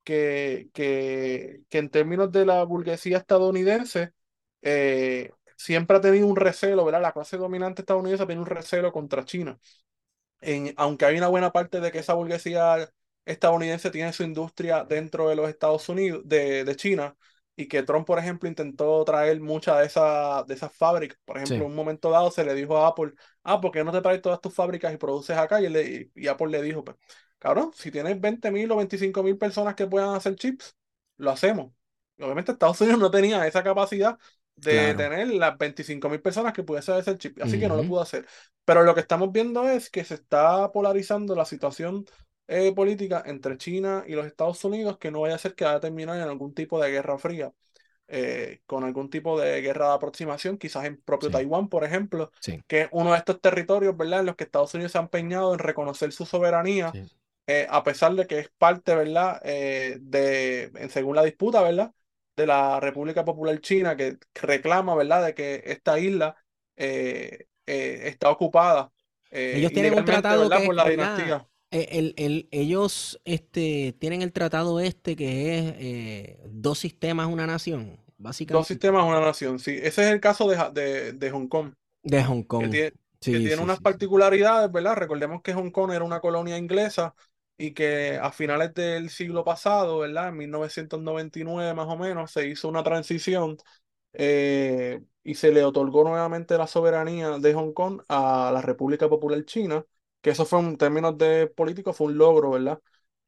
[0.03, 4.13] que, que, que en términos de la burguesía estadounidense,
[4.61, 7.03] eh, siempre ha tenido un recelo, ¿verdad?
[7.03, 9.59] La clase dominante estadounidense ha tenido un recelo contra China.
[10.41, 12.89] En, aunque hay una buena parte de que esa burguesía
[13.25, 17.15] estadounidense tiene su industria dentro de los Estados Unidos, de, de China,
[17.55, 21.19] y que Trump, por ejemplo, intentó traer muchas de, esa, de esas fábricas.
[21.25, 21.65] Por ejemplo, Sí.
[21.65, 24.21] en un momento dado se le dijo a Apple, ah, ¿por qué no te traes
[24.21, 25.61] todas tus fábricas y produces acá?
[25.61, 26.97] Y, le- y Apple le dijo, pues,
[27.37, 30.75] cabrón, si tienes 20 mil o 25 mil personas que puedan hacer chips,
[31.17, 31.71] lo hacemos.
[32.17, 34.17] Y obviamente Estados Unidos no tenía esa capacidad
[34.61, 34.97] de Claro.
[34.97, 38.25] tener las 25 mil personas que pudiesen hacer chip, así que no lo pudo hacer.
[38.65, 42.05] Pero lo que estamos viendo es que se está polarizando la situación
[42.47, 45.77] eh, política entre China y los Estados Unidos, que no vaya a ser que vaya
[45.77, 47.51] a terminar en algún tipo de guerra fría,
[48.07, 51.33] eh, con algún tipo de guerra de aproximación, quizás en propio Sí.
[51.33, 52.59] Taiwán, por ejemplo, Sí.
[52.67, 55.53] que es uno de estos territorios, ¿verdad?, en los que Estados Unidos se ha empeñado
[55.53, 57.03] en reconocer su soberanía, Sí.
[57.47, 61.91] eh, a pesar de que es parte, ¿verdad?, eh, de, en- según la disputa, ¿verdad?,
[62.39, 66.35] de la República Popular China, que reclama, ¿verdad?, de que esta isla
[66.77, 68.91] eh, eh, está ocupada
[69.31, 71.47] eh, Ellos tienen un tratado ¿verdad?, que por la dinastía.
[71.71, 77.99] El- el- ellos este, tienen el tratado este que es dos sistemas, una nación,
[78.47, 79.71] Dos básicamente, sistemas, una nación, sí.
[79.81, 81.73] Ese es el caso de, de, de Hong Kong,
[82.03, 82.69] de Hong que Kong.
[82.69, 82.93] tiene,
[83.29, 83.83] que tiene sí, unas sí, sí.
[83.83, 84.95] particularidades, ¿verdad?
[84.97, 87.15] Recordemos que Hong Kong era una colonia inglesa
[87.59, 90.29] y que a finales del siglo pasado, ¿verdad?
[90.29, 93.57] En 1999 más o menos, se hizo una transición
[94.13, 99.43] eh, y se le otorgó nuevamente la soberanía de Hong Kong a la República Popular
[99.45, 99.85] China,
[100.21, 102.81] que eso fue en términos de políticos, fue un logro, ¿verdad?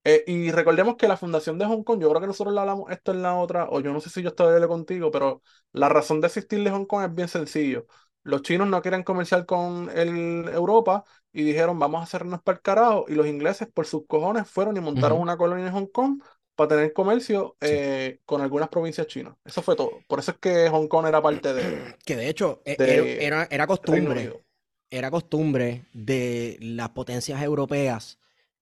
[0.04, 3.12] Eh, y recordemos que la fundación de Hong Kong, yo creo que nosotros hablamos esto
[3.12, 6.22] en la otra, o yo no sé si yo estaba hablando contigo, pero la razón
[6.22, 7.86] de existir de Hong Kong es bien sencillo.
[8.24, 12.62] Los chinos no quieren comerciar con el Europa y dijeron vamos a hacernos para el
[12.62, 13.06] carajo.
[13.08, 16.22] Y los ingleses, por sus cojones, fueron y montaron una colonia en Hong Kong
[16.56, 17.68] para tener comercio Sí.
[17.70, 19.34] eh, con algunas provincias chinas.
[19.46, 19.92] Eso fue todo.
[20.08, 23.48] Por eso es que Hong Kong era parte de, Que de hecho e- de era,
[23.50, 24.42] era, costumbre,
[24.90, 28.20] era costumbre de las potencias europeas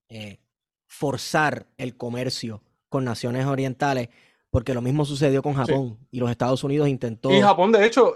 [0.10, 0.39] eh,
[0.88, 4.10] forzar el comercio con naciones orientales,
[4.49, 5.60] porque lo mismo sucedió con Sí.
[5.60, 7.29] Japón y los Estados Unidos Y intentó.
[7.41, 8.13] Japón, de hecho,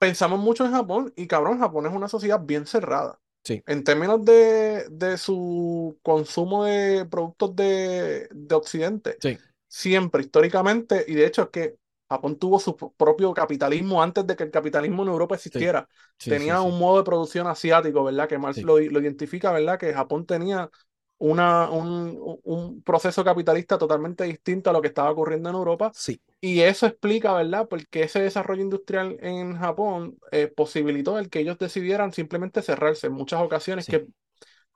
[0.00, 3.20] pensamos mucho en Japón y cabrón, Japón es una sociedad bien cerrada.
[3.44, 11.04] Sí, En términos de, de su consumo de productos de, de Occidente, sí, siempre, históricamente,
[11.08, 11.76] y de hecho es que
[12.10, 15.88] Japón tuvo su propio capitalismo antes de que el capitalismo en Europa existiera.
[16.18, 18.28] sí, sí, Tenía sí, un modo de producción asiático, ¿verdad?
[18.28, 19.78] Que Marx lo, lo identifica, ¿verdad?
[19.78, 20.70] Que Japón tenía
[21.20, 25.92] una, un, un proceso capitalista totalmente distinto a lo que estaba ocurriendo en Europa.
[25.92, 27.68] sí, Y eso explica, ¿verdad?
[27.68, 33.14] Porque ese desarrollo industrial en Japón eh, posibilitó el que ellos decidieran simplemente cerrarse en
[33.14, 33.92] muchas ocasiones, sí.
[33.92, 34.08] que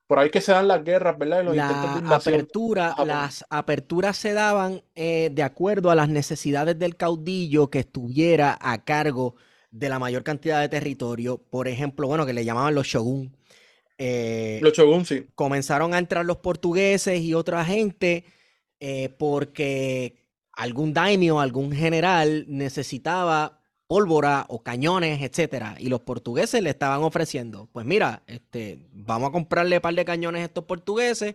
[0.06, 1.42] por ahí que se dan las guerras, ¿verdad?
[1.42, 5.94] Y los intentos de La invasión apertura, las aperturas se daban eh, de acuerdo a
[5.94, 9.36] las necesidades del caudillo que estuviera a cargo
[9.70, 11.38] de la mayor cantidad de territorio.
[11.38, 13.36] Por ejemplo, bueno, que le llamaban los shogun.
[13.98, 15.26] Eh, Los shogun, sí.
[15.34, 18.24] comenzaron a entrar los portugueses y otra gente
[18.80, 20.16] eh, porque
[20.52, 27.68] algún daimio, algún general necesitaba pólvora o cañones, etcétera, y los portugueses le estaban ofreciendo,
[27.72, 31.34] pues mira, este, vamos a comprarle un par de cañones a estos portugueses.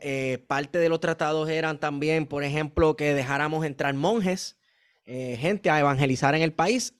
[0.00, 4.56] Eh, parte de los tratados eran también, por ejemplo, que dejáramos entrar monjes,
[5.04, 6.94] eh, gente a evangelizar en el país.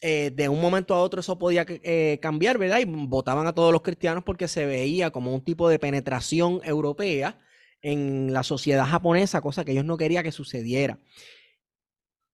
[0.00, 2.80] Eh, de un momento a otro eso podía eh, cambiar, ¿verdad?
[2.80, 7.38] Y votaban a todos los cristianos porque se veía como un tipo de penetración europea
[7.82, 10.98] en la sociedad japonesa, cosa que ellos no querían que sucediera.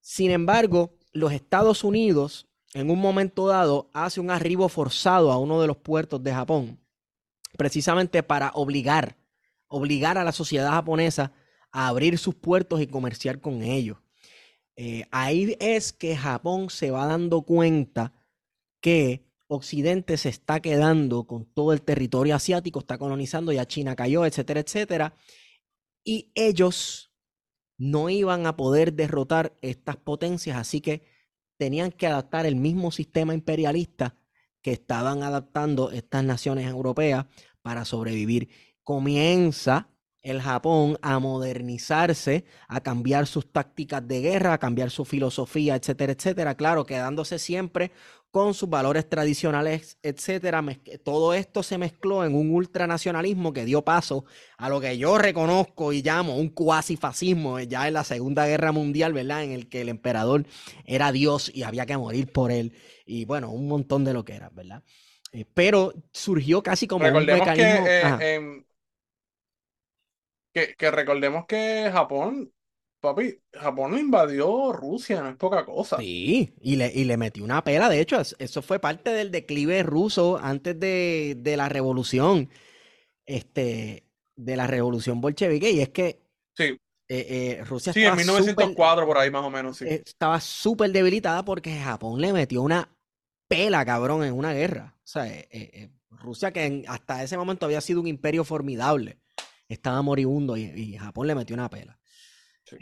[0.01, 5.61] Sin embargo, los Estados Unidos en un momento dado hace un arribo forzado a uno
[5.61, 6.81] de los puertos de Japón,
[7.57, 9.17] precisamente para obligar,
[9.67, 11.33] obligar a la sociedad japonesa
[11.71, 13.99] a abrir sus puertos y comerciar con ellos.
[14.77, 18.13] Eh, ahí es que Japón se va dando cuenta
[18.81, 24.27] que Occidente se está quedando con todo el territorio asiático, está colonizando, ya China cayó,
[24.27, 25.15] etcétera, etcétera.
[26.05, 27.13] Y ellos
[27.79, 31.05] no iban a poder derrotar estas potencias, así que
[31.59, 34.17] tenían que adaptar el mismo sistema imperialista
[34.63, 37.27] que estaban adaptando estas naciones europeas
[37.63, 38.49] para sobrevivir.
[38.83, 39.89] Comienza
[40.27, 46.13] el Japón a modernizarse, a cambiar sus tácticas de guerra, a cambiar su filosofía, etcétera,
[46.13, 46.57] etcétera.
[46.57, 47.93] Claro, quedándose siempre
[48.33, 50.65] con sus valores tradicionales, etcétera.
[51.05, 54.25] Todo esto se mezcló en un ultranacionalismo que dio paso
[54.59, 58.73] a lo que yo reconozco y llamo un cuasi fascismo ya en la Segunda Guerra
[58.73, 59.45] Mundial, ¿verdad?
[59.45, 60.45] En el que el emperador
[60.85, 62.73] era Dios y había que morir por él.
[63.07, 64.83] Y bueno, un montón de lo que era, ¿verdad?
[65.33, 67.87] Eh, pero surgió casi como un mecanismo.
[67.87, 68.66] Eh,
[70.77, 72.53] que, recordemos que Japón,
[73.01, 75.99] papi, Japón invadió Rusia, no es poca cosa.
[75.99, 77.89] Sí, y le, y le metió una pela.
[77.89, 82.49] De hecho, eso fue parte del declive ruso antes de, la revolución,
[83.27, 85.71] este, de la revolución bolchevique.
[85.71, 86.23] Y es que
[86.57, 86.79] sí.
[87.09, 89.77] Eh, eh, Rusia sí, en 1904 por ahí más o menos.
[89.77, 89.85] Sí.
[89.89, 92.91] Estaba súper debilitada porque Japón le metió una
[93.47, 94.97] pela, cabrón, en una guerra.
[94.97, 99.21] O sea, eh, Rusia que hasta ese momento había sido un imperio formidable
[99.69, 101.99] estaba moribundo y, Japón le metió una pela.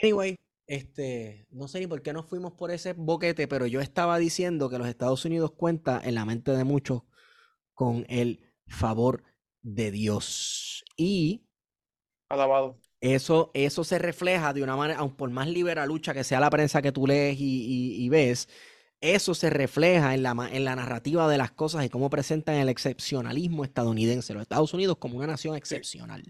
[0.03, 4.19] Anyway, este, no sé ni por qué nos fuimos por ese boquete, pero yo estaba
[4.19, 7.03] diciendo que los Estados Unidos cuenta en la mente de muchos
[7.75, 9.25] con el favor
[9.63, 10.85] de Dios.
[10.97, 11.47] Y
[12.29, 12.81] alabado.
[13.01, 16.81] Eso, eso se refleja de una manera, aun por más liberalucha que sea la prensa
[16.81, 18.49] que tú lees y ves,
[19.05, 22.69] eso se refleja en la, en la narrativa de las cosas y cómo presentan el
[22.69, 26.23] excepcionalismo estadounidense, los Estados Unidos como una nación excepcional.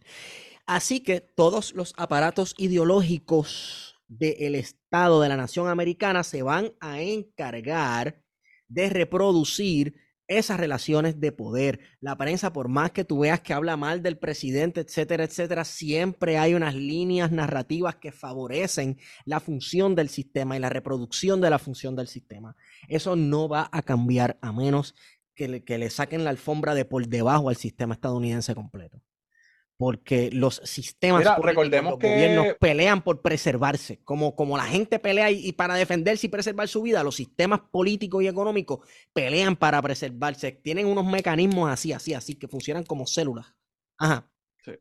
[0.67, 7.01] Así que todos los aparatos ideológicos del Estado de la nación americana se van a
[7.01, 8.23] encargar
[8.69, 9.95] de reproducir
[10.29, 11.81] esas relaciones de poder.
[12.01, 16.39] La prensa, por más que tú veas que habla mal del presidente, etcétera, etcétera, siempre
[16.39, 21.59] hay unas líneas narrativas que favorecen la función del sistema y la reproducción de la
[21.59, 22.57] función del sistema.
[22.89, 24.95] Eso no va a cambiar a menos
[25.35, 29.03] que le, que le saquen la alfombra de por debajo al sistema estadounidense completo
[29.77, 35.31] porque los sistemas Mira, recordemos los gobiernos pelean por preservarse, como, como la gente pelea
[35.31, 38.81] y, para defenderse y preservar su vida, los sistemas políticos y económicos
[39.13, 43.47] pelean para preservarse, tienen unos mecanismos así, así, así, que funcionan como células.
[43.99, 44.31] Ajá.
[44.65, 44.73] Sí.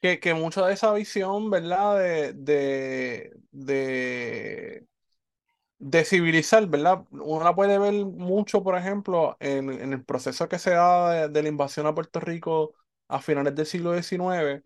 [0.00, 1.98] Que, que mucho de esa visión, ¿verdad?
[1.98, 4.86] De, de, de,
[5.78, 7.04] de civilizar, ¿verdad?
[7.10, 11.42] Uno la puede ver mucho, por ejemplo, en, en el proceso que se da de
[11.42, 12.74] la invasión a Puerto Rico
[13.08, 14.62] a finales del siglo XIX,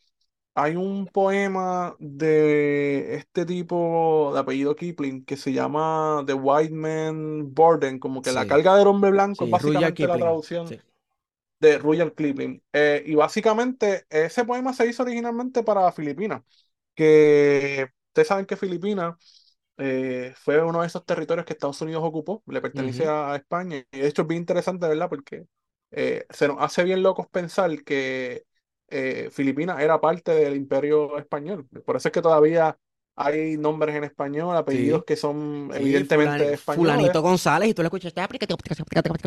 [0.55, 7.55] hay un poema de este tipo de apellido Kipling que se llama The White Man
[7.55, 10.68] Burden, como que la carga del hombre blanco, es básicamente la traducción
[11.59, 12.62] de Rudyard Kipling.
[12.72, 16.42] Eh, y básicamente ese poema se hizo originalmente para Filipinas,
[16.94, 19.14] que ustedes saben que Filipinas
[19.78, 23.78] eh, fue uno de esos territorios que Estados Unidos ocupó, le pertenece a, España.
[23.90, 25.09] Y de hecho es bien interesante, ¿verdad?
[25.09, 25.46] Porque
[25.92, 28.44] eh, se nos hace bien locos pensar que
[28.88, 31.68] eh, Filipinas era parte del imperio español.
[31.87, 32.78] Por eso es que todavía
[33.14, 36.94] hay nombres en español, apellidos que son evidentemente españoles.
[36.94, 38.22] Fulanito González, y tú lo escuchaste,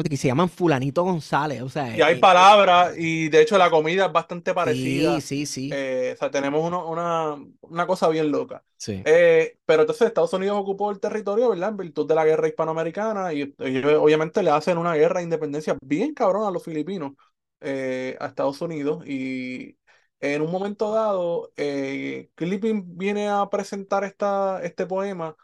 [0.09, 1.61] y se llaman Fulanito González.
[1.61, 5.21] O sea, y hay eh, palabras, y de hecho la comida es bastante parecida.
[5.21, 5.69] Sí, sí, sí.
[5.71, 8.63] Eh, o sea, tenemos una, una, cosa bien loca.
[8.77, 9.03] Sí.
[9.05, 11.69] Eh, pero entonces Estados Unidos ocupó el territorio, ¿verdad?
[11.69, 16.13] En virtud de la guerra hispanoamericana, y obviamente le hacen una guerra de independencia bien
[16.15, 17.13] cabrón a los filipinos,
[17.61, 19.77] a Estados Unidos, y
[20.19, 25.35] en un momento dado, eh, Clipping viene a presentar esta, este poema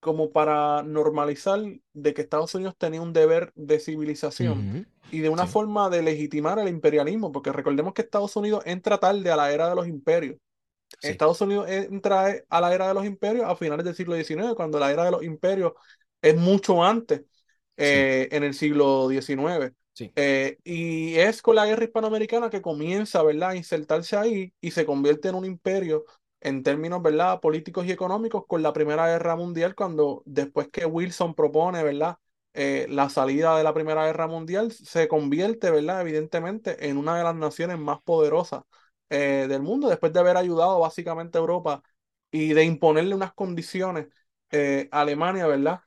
[0.00, 1.60] como para normalizar
[1.92, 4.68] de que Estados Unidos tenía un deber de civilización
[5.10, 9.30] y de una forma de legitimar el imperialismo, porque recordemos que Estados Unidos entra tarde
[9.30, 10.38] a la era de los imperios.
[11.00, 14.78] Estados Unidos entra a la era de los imperios a finales del siglo XIX, cuando
[14.78, 15.72] la era de los imperios
[16.20, 17.22] es mucho antes,
[17.76, 19.74] eh, en el siglo XIX.
[20.14, 24.84] Eh, y es con la guerra hispanoamericana que comienza, ¿verdad?, a insertarse ahí y se
[24.84, 26.04] convierte en un imperio
[26.40, 31.34] en términos, ¿verdad?, políticos y económicos con la Primera Guerra Mundial, cuando después que Wilson
[31.34, 32.18] propone, ¿verdad?,
[32.54, 37.24] eh, la salida de la Primera Guerra Mundial, se convierte, ¿verdad?, evidentemente en una de
[37.24, 38.64] las naciones más poderosas
[39.08, 41.82] eh, del mundo, después de haber ayudado básicamente a Europa
[42.30, 44.08] y de imponerle unas condiciones
[44.90, 45.80] a Alemania, ¿verdad?,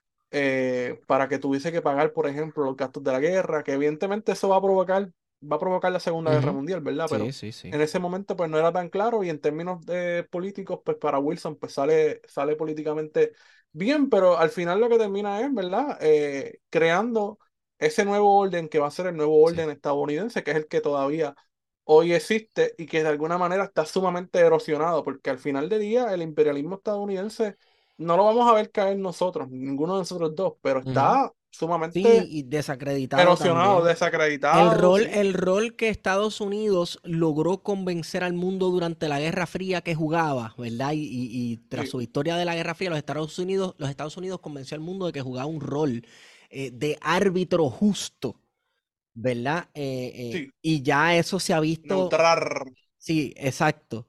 [1.07, 4.49] para que tuviese que pagar, por ejemplo, los gastos de la guerra, que evidentemente eso
[4.49, 5.09] va a provocar
[5.51, 7.07] va a provocar la Segunda Guerra Mundial, ¿verdad?
[7.09, 10.97] Pero en ese momento pues no era tan claro y en términos de políticos pues
[10.97, 13.33] para Wilson pues sale, sale políticamente
[13.71, 15.97] bien, pero al final lo que termina es, ¿verdad?
[16.01, 17.39] Eh, creando
[17.77, 20.81] ese nuevo orden que va a ser el nuevo orden estadounidense, que es el que
[20.81, 21.35] todavía
[21.83, 26.13] hoy existe y que de alguna manera está sumamente erosionado, porque al final del día
[26.13, 27.57] el imperialismo estadounidense
[27.97, 32.27] no lo vamos a ver caer nosotros, ninguno de nosotros dos, pero está sumamente sí,
[32.29, 33.21] y desacreditado.
[33.21, 34.71] Erosionado, desacreditado.
[34.71, 39.81] El rol, el rol que Estados Unidos logró convencer al mundo durante la Guerra Fría
[39.81, 40.91] que jugaba, ¿verdad?
[40.93, 44.75] Y, tras su victoria de la Guerra Fría, los Estados Unidos, los Estados Unidos convenció
[44.75, 46.05] al mundo de que jugaba un rol
[46.49, 48.39] eh, de árbitro justo,
[49.13, 49.69] ¿verdad?
[49.73, 51.95] Eh, eh, y ya eso se ha visto.
[51.95, 52.65] Neutrar.
[52.97, 54.07] Sí, exacto.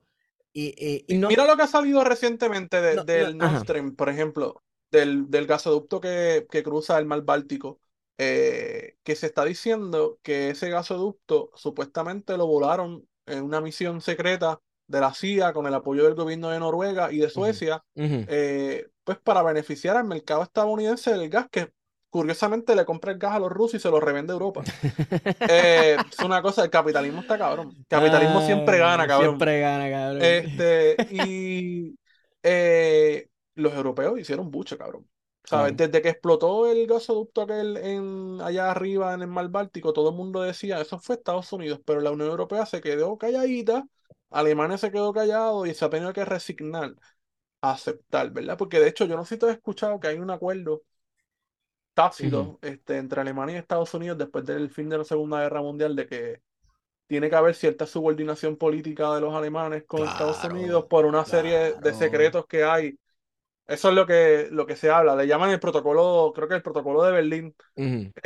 [0.59, 6.01] Y, Mira lo que ha salido recientemente del Nord Stream, por ejemplo del, del gasoducto
[6.01, 7.79] que, que, cruza el mar Báltico,
[8.17, 14.61] eh, que se está diciendo que ese gasoducto supuestamente lo volaron en una misión secreta
[14.87, 19.19] de la CIA con el apoyo del gobierno de Noruega y de Suecia, eh, pues
[19.19, 21.73] para beneficiar al mercado estadounidense del gas, que
[22.11, 24.63] curiosamente le compra el gas a los rusos y se lo revende a Europa.
[25.49, 27.75] Eh, es una cosa, el capitalismo está cabrón.
[27.77, 29.31] El capitalismo siempre gana, ah, cabrón.
[29.31, 30.23] Siempre gana, cabrón.
[30.23, 31.99] Este, y
[33.55, 35.07] los europeos hicieron bucha, cabrón.
[35.45, 35.77] ¿Sabes?
[35.77, 40.17] Desde que explotó el gasoducto aquel en, allá arriba en el mar Báltico, todo el
[40.17, 43.87] mundo decía, eso fue Estados Unidos, pero la Unión Europea se quedó calladita,
[44.31, 46.97] Alemania se quedó callado y se ha tenido que resignar
[47.61, 48.59] a aceptar, ¿verdad?
[48.59, 50.83] Porque de hecho yo no sé si te has escuchado que hay un acuerdo
[51.97, 55.97] tácito este, entre Alemania y Estados Unidos después del fin de la Segunda Guerra Mundial
[55.97, 56.43] de que
[57.07, 61.75] tiene que haber cierta subordinación política de los alemanes con Estados Unidos por una serie
[61.75, 62.99] de secretos que hay.
[63.67, 65.17] Eso es lo que, lo que se habla.
[65.17, 67.57] Le llaman el protocolo, creo que el protocolo de Berlín,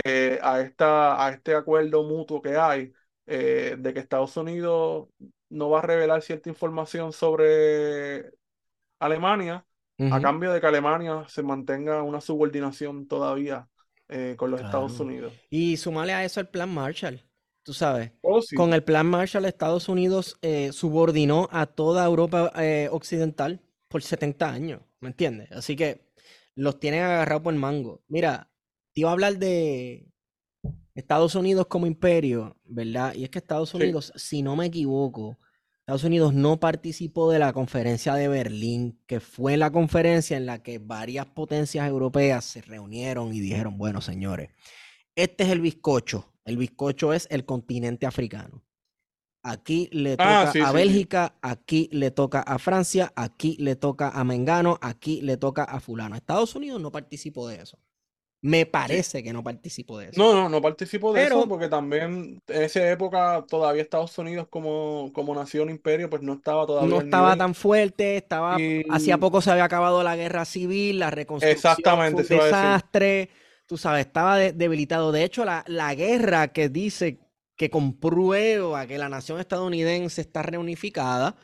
[0.04, 2.92] eh, a, esta, a este acuerdo mutuo que hay
[3.26, 5.08] eh, de que Estados Unidos
[5.48, 8.32] no va a revelar cierta información sobre
[8.98, 9.64] Alemania
[10.10, 13.68] a cambio de que Alemania se mantenga una subordinación todavía
[14.08, 15.32] eh, con los Estados Unidos.
[15.50, 17.22] Y sumarle a eso el plan Marshall.
[17.62, 20.38] Tú sabes, oh, con el plan Marshall Estados Unidos
[20.72, 22.52] subordinó a toda Europa
[22.90, 24.80] occidental por 70 años.
[25.00, 25.50] ¿me entiendes?
[25.52, 26.12] Así que
[26.54, 28.02] los tienen agarrados por el mango.
[28.08, 28.50] Mira,
[28.92, 30.06] te iba a hablar de
[30.94, 33.14] Estados Unidos como imperio, ¿verdad?
[33.14, 35.38] Y es que Estados Unidos, si no me equivoco,
[35.90, 40.62] Estados Unidos no participó de la conferencia de Berlín, que fue la conferencia en la
[40.62, 44.50] que varias potencias europeas se reunieron y dijeron, bueno, señores,
[45.16, 46.32] este es el bizcocho.
[46.44, 48.62] El bizcocho es el continente africano.
[49.42, 54.22] Aquí le ah, toca a Bélgica, aquí le toca a Francia, aquí le toca a
[54.22, 56.14] Mengano, aquí le toca a fulano.
[56.14, 57.80] Estados Unidos no participó de eso.
[58.42, 60.20] Me parece que no participó de eso.
[60.20, 65.10] No, no, no participó de eso porque también en esa época todavía Estados Unidos como,
[65.12, 66.88] como nación imperio pues no estaba todavía.
[66.88, 68.56] No estaba tan fuerte, estaba
[68.90, 73.28] hacía poco se había acabado la guerra civil, la reconstrucción Exactamente, fue un desastre,
[73.66, 75.12] tú sabes, estaba debilitado.
[75.12, 77.18] De hecho, la, la guerra que dice
[77.56, 81.36] que comprueba que la nación estadounidense está reunificada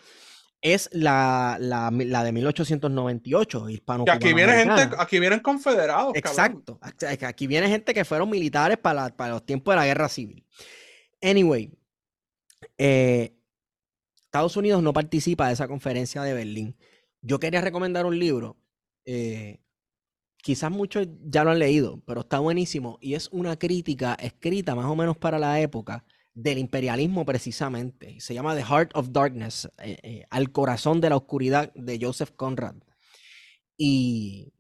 [0.74, 6.14] es la, la, de 1898, hispano aquí viene gente, aquí vienen confederados.
[6.14, 10.44] Exacto, aquí viene gente que fueron militares para, para los tiempos de la guerra civil.
[11.22, 11.72] Anyway,
[12.78, 13.34] eh,
[14.24, 16.76] Estados Unidos no participa de esa conferencia de Berlín.
[17.22, 18.56] Yo quería recomendar un libro
[19.06, 19.60] eh,
[20.42, 24.86] quizás muchos ya lo han leído, pero está buenísimo y es una crítica escrita más
[24.86, 26.04] o menos para la época
[26.36, 28.20] del imperialismo precisamente.
[28.20, 32.30] Se llama The Heart of Darkness, eh, eh, al corazón de la oscuridad de Joseph
[32.36, 32.76] Conrad.
[33.78, 34.52] Y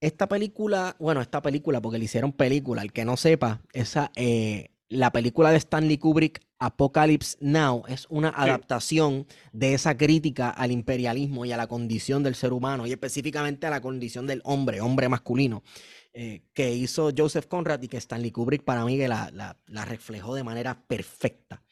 [0.00, 4.70] esta película, bueno, esta película, porque le hicieron película, el que no sepa, esa, eh,
[4.88, 11.44] la película de Stanley Kubrick, Apocalypse Now, es una adaptación de esa crítica al imperialismo
[11.44, 15.08] y a la condición del ser humano, y específicamente a la condición del hombre, hombre
[15.08, 15.64] masculino,
[16.12, 19.30] eh, que hizo Joseph Conrad y que Stanley Kubrick para mí que la,
[19.66, 21.62] la, reflejó de manera perfecta.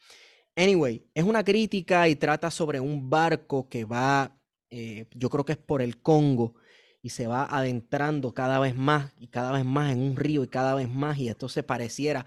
[0.55, 5.53] Anyway, es una crítica y trata sobre un barco que va, eh, yo creo que
[5.53, 6.55] es por el Congo,
[7.01, 10.47] y se va adentrando cada vez más y cada vez más en un río y
[10.47, 12.25] cada vez más, y esto se pareciera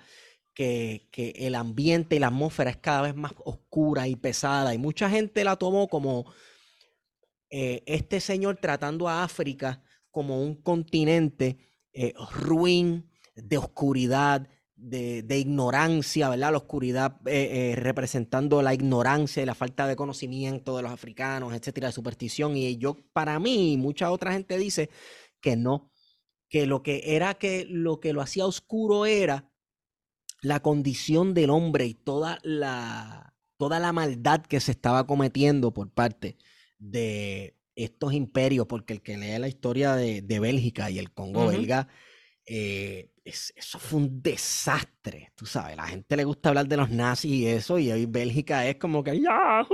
[0.54, 5.08] que, el ambiente y la atmósfera es cada vez más oscura y pesada y mucha
[5.10, 6.32] gente la tomó como,
[7.50, 11.58] eh, este señor tratando a África como un continente
[11.92, 16.52] eh, ruin, de oscuridad, de, de, ignorancia, ¿verdad?
[16.52, 21.88] La oscuridad eh, representando la ignorancia y la falta de conocimiento de los africanos, etcétera,
[21.88, 22.56] de superstición.
[22.56, 24.90] Y yo, para mí, mucha otra gente dice
[25.40, 25.90] que no,
[26.48, 29.50] que lo que era que lo que lo hacía oscuro era
[30.42, 35.90] la condición del hombre y toda la, toda la maldad que se estaba cometiendo por
[35.92, 36.38] parte
[36.78, 41.88] de estos imperios, porque el que lee la historia de, Bélgica y el Congo belga,
[42.44, 47.32] eh, eso fue un desastre, tú sabes, la gente le gusta hablar de los nazis
[47.32, 49.66] y eso, y hoy Bélgica es como que ya,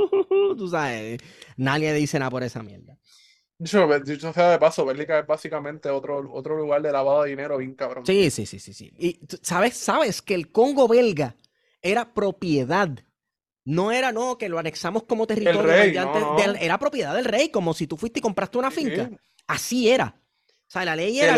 [0.56, 1.20] tú sabes,
[1.56, 2.98] nadie dice nada por esa mierda.
[3.58, 7.74] Dicho, sea de paso, Bélgica es básicamente otro, otro lugar de lavado de dinero bien
[7.74, 8.04] cabrón.
[8.04, 8.92] Sí, sí, sí, sí, sí.
[8.98, 11.36] Y sabes, sabes que el Congo belga
[11.80, 12.90] era propiedad
[13.66, 15.62] no era, no, que lo anexamos como territorio.
[15.62, 15.94] Rey,
[16.60, 19.10] era propiedad del rey, como si tú fuiste y compraste una finca.
[19.46, 20.18] Así era.
[20.48, 21.36] O sea, la ley era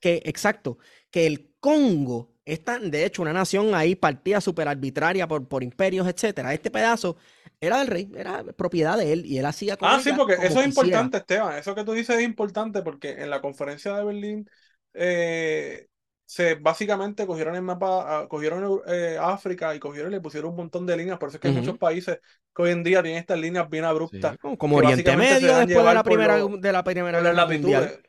[0.00, 0.78] que, exacto,
[1.10, 6.08] que el Congo, esta, de hecho, una nación ahí partida súper arbitraria por, por imperios,
[6.08, 6.52] etcétera.
[6.52, 7.16] Este pedazo
[7.60, 10.66] era del rey, era propiedad de él y él hacía Ah, sí, porque eso es
[10.66, 11.56] importante, Esteban.
[11.56, 14.50] Eso que tú dices es importante porque en la conferencia de Berlín
[14.94, 15.86] eh,
[16.32, 20.56] se básicamente cogieron el mapa, ah, cogieron eh, África y cogieron y le pusieron un
[20.56, 21.18] montón de líneas.
[21.18, 22.20] Por eso es que hay muchos países
[22.56, 24.38] que hoy en día tienen estas líneas bien abruptas.
[24.56, 28.02] como Oriente Medio después de la primera, de la primera guerra mundial.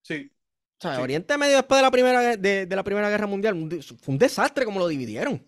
[0.00, 0.32] Sí.
[0.78, 4.18] O sea, Oriente Medio después de la primera de, la primera guerra mundial fue un
[4.18, 5.46] desastre como lo dividieron.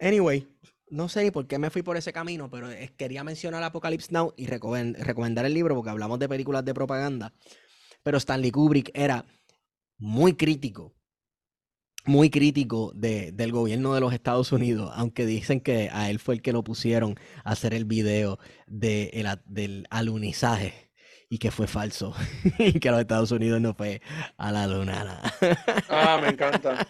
[0.00, 0.48] Anyway,
[0.88, 4.32] no sé ni por qué me fui por ese camino, pero quería mencionar Apocalypse Now
[4.38, 7.34] y recomendar el libro porque hablamos de películas de propaganda.
[8.02, 9.26] Pero Stanley Kubrick era
[10.02, 10.92] muy crítico,
[12.04, 16.34] muy crítico de, del gobierno de los Estados Unidos, aunque dicen que a él fue
[16.34, 20.90] el que lo pusieron a hacer el video de del alunizaje
[21.28, 22.14] y que fue falso
[22.58, 24.02] y que los Estados Unidos no fue
[24.36, 25.22] a la luna.
[25.88, 26.84] Ah, me encanta.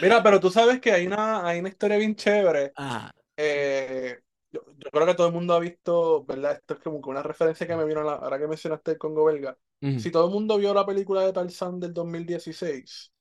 [0.00, 2.72] Mira, pero tú sabes que hay una, hay una historia bien chévere.
[2.74, 3.12] Ah.
[3.36, 4.18] Eh,
[4.84, 6.52] yo, creo que todo el mundo ha visto, ¿verdad?
[6.52, 9.56] Esto es como una referencia que me vino ahora que mencionaste el Congo belga.
[9.98, 13.12] Si todo el mundo vio la película de Tarzan del 2016,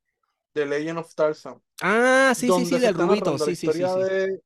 [0.53, 1.59] The Legend of Tarzan.
[1.81, 4.39] Ah, sí, sí, sí, del rubito, sí, sí, sí, eh,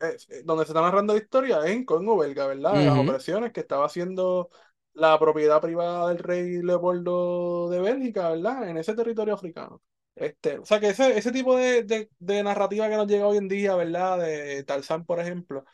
[0.00, 2.74] eh, donde se está narrando la historia en Congo belga, ¿verdad?
[2.74, 4.50] Las operaciones que estaba haciendo
[4.94, 8.68] la propiedad privada del rey Leopoldo de Bélgica, ¿verdad?
[8.68, 9.80] En ese territorio africano.
[10.14, 13.48] Este, o sea que ese, ese tipo de, de, narrativa que nos llega hoy en
[13.48, 14.18] día, ¿verdad?
[14.18, 15.64] De Tarzán, por ejemplo,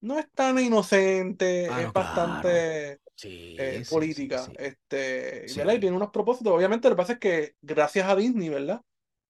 [0.00, 4.46] no es tan inocente, ah, es bastante eh, política.
[4.56, 6.52] Este, y tiene unos propósitos.
[6.52, 8.80] Obviamente, lo que pasa es que gracias a Disney, ¿verdad?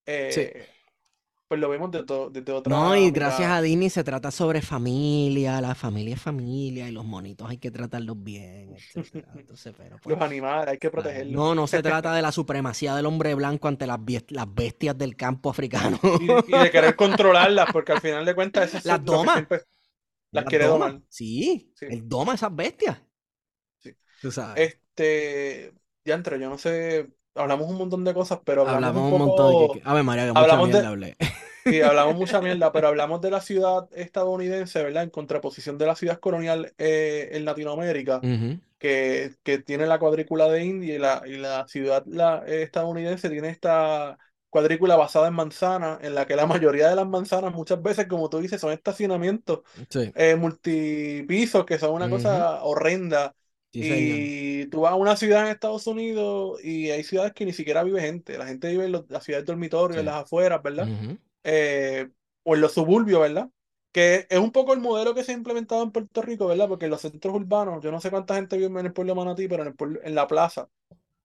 [0.04, 0.68] Eh,
[1.49, 5.62] pues lo vemos desde de, otra No, y gracias a Disney se trata sobre familia,
[5.62, 8.76] la familia es familia y los monitos hay que tratarlos bien,
[9.34, 11.34] Entonces, pero, pues, los animales hay que protegerlos.
[11.34, 15.16] No, no se trata de la supremacía del hombre blanco ante las, las bestias del
[15.16, 15.99] campo africano.
[16.20, 19.49] Y, de querer controlarlas, porque al final de cuentas esas las doma.
[20.30, 21.01] las, quiere domar.
[21.09, 22.99] Sí, sí, él doma esas bestias.
[23.78, 23.96] Sí.
[24.20, 24.68] Tú sabes.
[24.68, 25.72] Este,
[26.05, 29.82] ya entre, yo no sé, hablamos un montón de cosas, pero hablamos, un, montón de...
[29.84, 31.16] A ver, María, que mucha mierda hablé.
[31.70, 35.04] Sí, hablamos mucha mierda, pero hablamos de la ciudad estadounidense, ¿verdad?
[35.04, 38.20] En contraposición de la ciudad colonial eh, en Latinoamérica,
[38.78, 43.48] que, que, tiene la cuadrícula de India y la, y la ciudad la, estadounidense tiene
[43.48, 44.18] esta
[44.50, 48.30] cuadrícula basada en manzanas, en la que la mayoría de las manzanas muchas veces, como
[48.30, 49.60] tú dices, son estacionamientos
[50.14, 53.34] eh, multipisos, que son una cosa horrenda
[53.72, 57.82] y tú vas a una ciudad en Estados Unidos y hay ciudades que ni siquiera
[57.82, 58.38] vive gente.
[58.38, 60.88] La gente vive en las ciudades dormitorios, en las afueras, ¿verdad?
[61.45, 62.09] Eh,
[62.43, 63.49] o en los suburbios, ¿verdad?
[63.93, 66.68] Que es un poco el modelo que se ha implementado en Puerto Rico, ¿verdad?
[66.68, 69.16] Porque en los centros urbanos, yo no sé cuánta gente vive en el pueblo de
[69.20, 70.68] Manatí, pero en, el en la plaza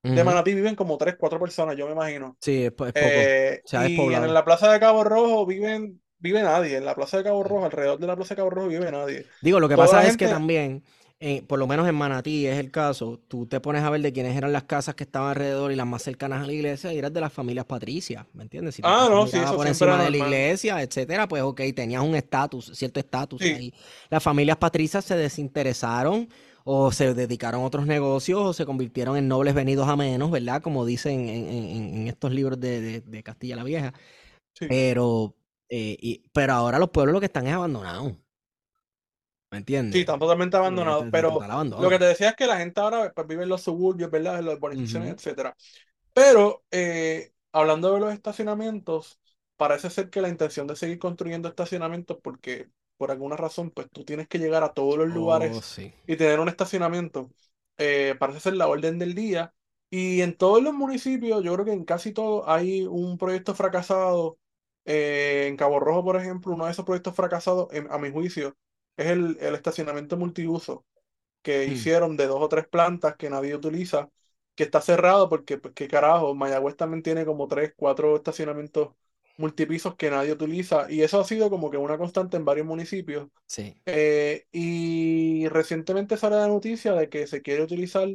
[0.02, 2.36] de Manatí viven como 3, 4 personas, yo me imagino.
[2.42, 2.92] Sí, es, poco.
[2.96, 6.78] Eh, y en la plaza de Cabo Rojo viven vive nadie.
[6.78, 9.26] En la plaza de Cabo Rojo, alrededor de la plaza de Cabo Rojo, vive nadie.
[9.42, 10.84] Digo, lo que pasa es que también
[11.26, 14.12] eh, por lo menos en Manatí es el caso, tú te pones a ver de
[14.12, 16.98] quiénes eran las casas que estaban alrededor y las más cercanas a la iglesia y
[16.98, 18.76] eras de las familias patricias, ¿me entiendes?
[18.76, 22.74] Si ah, no, sí, por encima de la iglesia, etcétera, pues ok, tenías un estatus,
[22.74, 23.74] cierto estatus ahí.
[24.10, 26.28] Las familias patricias se desinteresaron
[26.66, 30.62] o se dedicaron a otros negocios o se convirtieron en nobles venidos a menos, ¿verdad?
[30.62, 33.94] Como dicen en, estos libros de, Castilla la Vieja.
[34.60, 35.38] Pero,
[35.70, 38.12] eh, pero ahora los pueblos lo que están es abandonados.
[39.54, 39.94] ¿Me entiendes?
[39.94, 41.06] Sí, están totalmente abandonados.
[41.12, 41.40] pero
[41.78, 44.40] lo que te decía es que la gente ahora pues, vive en los suburbios, ¿verdad?
[44.40, 45.56] En las urbanizaciones, etcétera.
[46.14, 49.20] Pero eh, hablando de los estacionamientos,
[49.58, 54.04] parece ser que la intención de seguir construyendo estacionamientos, porque por alguna razón, pues tú
[54.06, 55.94] tienes que llegar a todos los Oh, lugares sí.
[56.08, 57.32] y tener un estacionamiento,
[57.78, 59.54] eh, parece ser la orden del día.
[59.90, 64.40] Y en todos los municipios, yo creo que en casi todos hay un proyecto fracasado.
[64.86, 68.56] Eh, en Cabo Rojo, por ejemplo, uno de esos proyectos fracasados, en- a mi juicio,
[68.98, 70.86] es el, el estacionamiento multiuso
[71.42, 71.68] que Hmm.
[71.68, 74.10] hicieron de dos o tres plantas que nadie utiliza,
[74.56, 78.90] que está cerrado porque, pues, qué carajo, Mayagüez también tiene como tres, cuatro estacionamientos
[79.38, 83.30] multipisos que nadie utiliza y eso ha sido como que una constante en varios municipios.
[83.48, 83.76] Sí.
[83.86, 88.08] Eh, y recientemente sale la noticia de que se quiere utilizar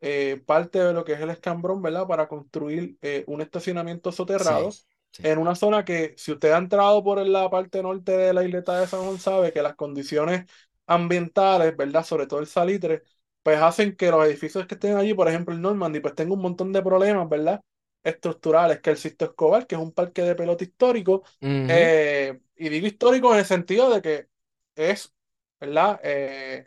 [0.00, 2.06] eh, parte de lo que es el escambrón, ¿verdad?
[2.08, 4.84] Para construir eh, un estacionamiento soterrado Sí,
[5.14, 5.22] sí.
[5.22, 8.80] en una zona que, si usted ha entrado por la parte norte de la isleta
[8.80, 10.44] de San Juan, sabe que las condiciones
[10.86, 12.04] ambientales, ¿verdad?
[12.04, 13.02] Sobre todo el salitre,
[13.42, 16.42] pues hacen que los edificios que estén allí, por ejemplo el Normandy, pues tenga un
[16.42, 17.60] montón de problemas, ¿verdad?
[18.02, 22.86] Estructurales, que el Sisto Escobar, que es un parque de pelota histórico, eh, y digo
[22.86, 24.28] histórico en el sentido de que
[24.76, 25.12] es,
[25.60, 26.00] ¿verdad?
[26.02, 26.66] Eh,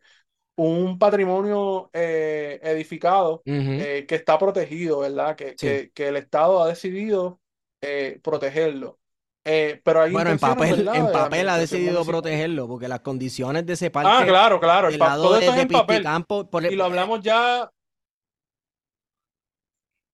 [0.55, 5.35] un patrimonio eh, edificado que está protegido, ¿verdad?
[5.35, 5.55] Que, Sí.
[5.57, 7.39] que, que el Estado ha decidido
[7.82, 8.99] eh, protegerlo.
[9.49, 12.13] Eh, pero hay Bueno, en papel, en papel ha decidido municipal.
[12.21, 14.89] protegerlo, porque las condiciones de ese Ah, parque, claro, claro.
[14.89, 16.03] el lado todo de, de en papel.
[16.28, 17.71] Por- Y lo hablamos ya.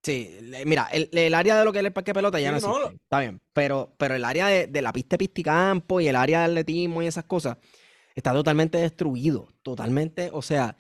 [0.06, 2.66] Sí, mira, el, el área de lo que es el parque de pelota ya Sí,
[2.66, 6.08] no existe, está bien, pero, pero el área de, de la pista de pisticampo y
[6.10, 7.58] el área de atletismo y esas cosas
[8.14, 10.78] está totalmente destruido, totalmente, o sea,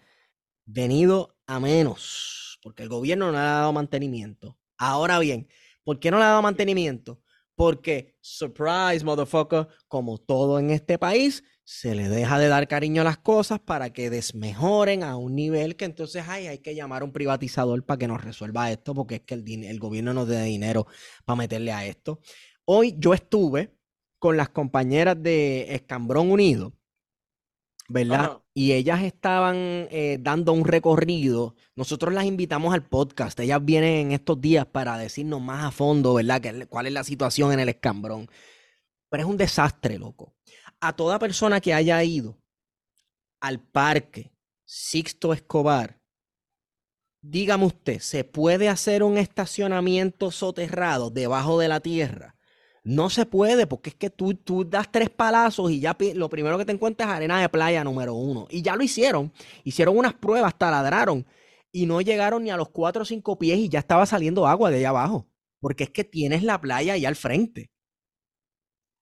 [0.65, 4.57] venido a menos, porque el gobierno no le ha dado mantenimiento.
[4.77, 5.47] Ahora bien,
[5.83, 7.21] ¿por qué no le ha dado mantenimiento?
[7.55, 13.05] Porque, surprise, motherfucker, como todo en este país, se le deja de dar cariño a
[13.05, 17.05] las cosas para que desmejoren a un nivel que entonces ay, hay que llamar a
[17.05, 20.43] un privatizador para que nos resuelva esto, porque es que el, el gobierno nos dé
[20.43, 20.87] dinero
[21.25, 22.19] para meterle a esto.
[22.65, 23.77] Hoy yo estuve
[24.19, 26.73] con las compañeras de Escambrón Unido,
[27.89, 28.19] ¿verdad?
[28.25, 28.41] Ajá.
[28.53, 31.55] Y ellas estaban eh, dando un recorrido.
[31.75, 33.39] Nosotros las invitamos al podcast.
[33.39, 36.41] Ellas vienen en estos días para decirnos más a fondo, ¿verdad?
[36.41, 38.27] Que- cuál es la situación en el escambrón.
[39.09, 40.33] Pero es un desastre, loco.
[40.79, 42.37] A toda persona que haya ido
[43.41, 44.31] al parque
[44.65, 45.99] Sixto Escobar,
[47.21, 52.32] dígame usted, ¿se puede hacer un estacionamiento soterrado debajo de la tierra?
[52.85, 56.57] No se puede, porque es que tú, tú das tres palazos y ya lo primero
[56.57, 58.47] que te encuentras es arena de playa número uno.
[58.49, 59.31] Y ya lo hicieron.
[59.63, 61.25] Hicieron unas pruebas, taladraron
[61.71, 64.69] y no llegaron ni a los cuatro o cinco pies y ya estaba saliendo agua
[64.69, 65.27] de allá abajo.
[65.61, 67.71] Porque es que tienes la playa ahí al frente.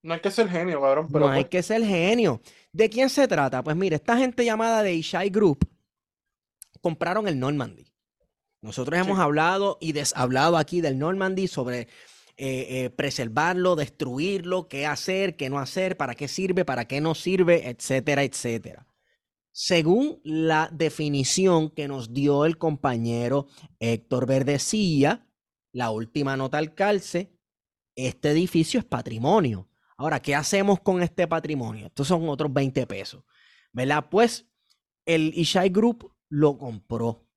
[0.04, 2.42] No hay que ser genio, cabrón, pero No hay pues, que ser genio.
[2.72, 3.64] ¿De quién se trata?
[3.64, 5.68] Pues mire, esta gente llamada de Ishai Group
[6.82, 7.92] compraron el Normandy.
[8.62, 9.24] Nosotros hemos Sí.
[9.24, 11.88] hablado y deshablado aquí del Normandy sobre
[12.38, 17.16] eh, eh, preservarlo, destruirlo, qué hacer, qué no hacer, para qué sirve, para qué no
[17.16, 18.88] sirve, etcétera, etcétera.
[19.52, 23.48] Según la definición que nos dio el compañero
[23.80, 25.28] Héctor Verdecilla,
[25.74, 27.34] la última nota al calce,
[27.96, 29.70] este edificio es patrimonio.
[29.98, 31.88] Ahora, ¿qué hacemos con este patrimonio?
[31.88, 33.24] Estos son otros 20 pesos,
[33.72, 34.08] ¿verdad?
[34.10, 34.48] Pues
[35.06, 37.28] el Ishai Group lo compró.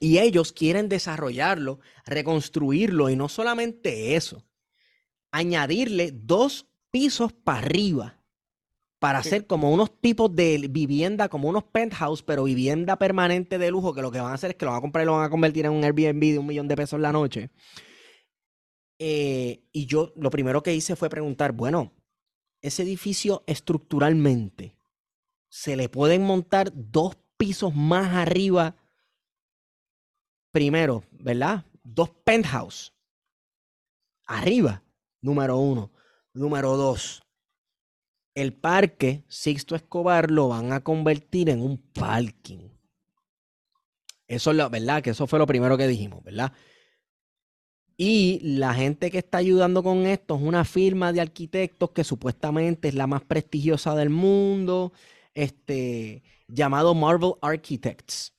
[0.00, 4.46] Y ellos quieren desarrollarlo, reconstruirlo y no solamente eso,
[5.30, 8.16] añadirle dos pisos para arriba
[8.98, 13.94] para hacer como unos tipos de vivienda, como unos penthouse, pero vivienda permanente de lujo,
[13.94, 15.24] que lo que van a hacer es que lo van a comprar y lo van
[15.24, 17.50] a convertir en un Airbnb de un millón de pesos la noche.
[18.98, 21.92] Eh, y yo lo primero que hice fue preguntar, bueno,
[22.62, 24.76] ese edificio estructuralmente,
[25.48, 28.76] ¿se le pueden montar dos pisos más arriba?
[30.56, 31.66] Primero, ¿verdad?
[31.84, 32.94] Dos penthouse.
[34.26, 34.82] Arriba,
[35.20, 35.92] número uno.
[36.32, 37.22] Número dos,
[38.34, 42.70] el parque Sixto Escobar lo van a convertir en un parking.
[44.26, 46.50] Eso es la verdad, que eso fue lo primero que dijimos, ¿verdad?
[47.98, 52.88] Y la gente que está ayudando con esto es una firma de arquitectos que supuestamente
[52.88, 54.94] es la más prestigiosa del mundo,
[55.34, 58.35] este, llamado Marvel Architects.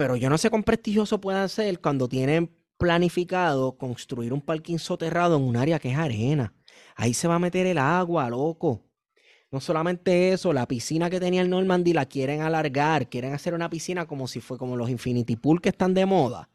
[0.00, 5.36] Pero yo no sé cuán prestigioso puede ser cuando tienen planificado construir un parking soterrado
[5.36, 6.54] en un área que es arena.
[6.96, 8.82] Ahí se va a meter el agua, loco.
[9.50, 13.68] No solamente eso, la piscina que tenía el Normandy la quieren alargar, quieren hacer una
[13.68, 16.48] piscina como si fue como los Infinity Pool que están de moda.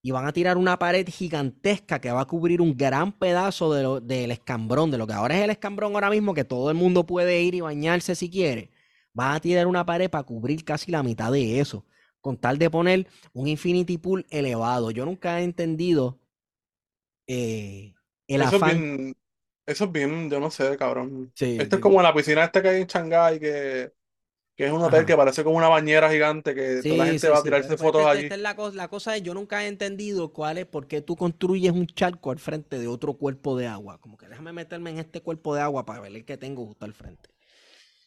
[0.00, 4.06] Y van a tirar una pared gigantesca que va a cubrir un gran pedazo de
[4.06, 7.06] del escambrón, de lo que ahora es el escambrón ahora mismo, que todo el mundo
[7.06, 8.70] puede ir y bañarse si quiere.
[9.12, 11.84] Van a tirar una pared para cubrir casi la mitad de eso,
[12.26, 14.90] con tal de poner un Infinity Pool elevado.
[14.90, 16.18] Yo nunca he entendido
[17.26, 17.94] eh,
[18.28, 18.62] el eso es afán.
[18.62, 19.16] bien,
[19.66, 21.34] Eso es bien, yo no sé, cabrón.
[21.34, 23.92] Sí, Esto es como la piscina esta que hay en Shanghái, que,
[24.56, 25.06] que es un hotel Ajá.
[25.06, 27.44] que parece como una bañera gigante, que toda la gente sí, va a sí.
[27.44, 28.20] Tirarse fotos esta- allí.
[28.20, 31.00] esta es la cosa, la cosa es, yo nunca he entendido cuál es, por qué
[31.02, 33.98] tú construyes un charco al frente de otro cuerpo de agua.
[34.00, 36.84] Como que déjame meterme en este cuerpo de agua para ver el que tengo justo
[36.86, 37.30] al frente.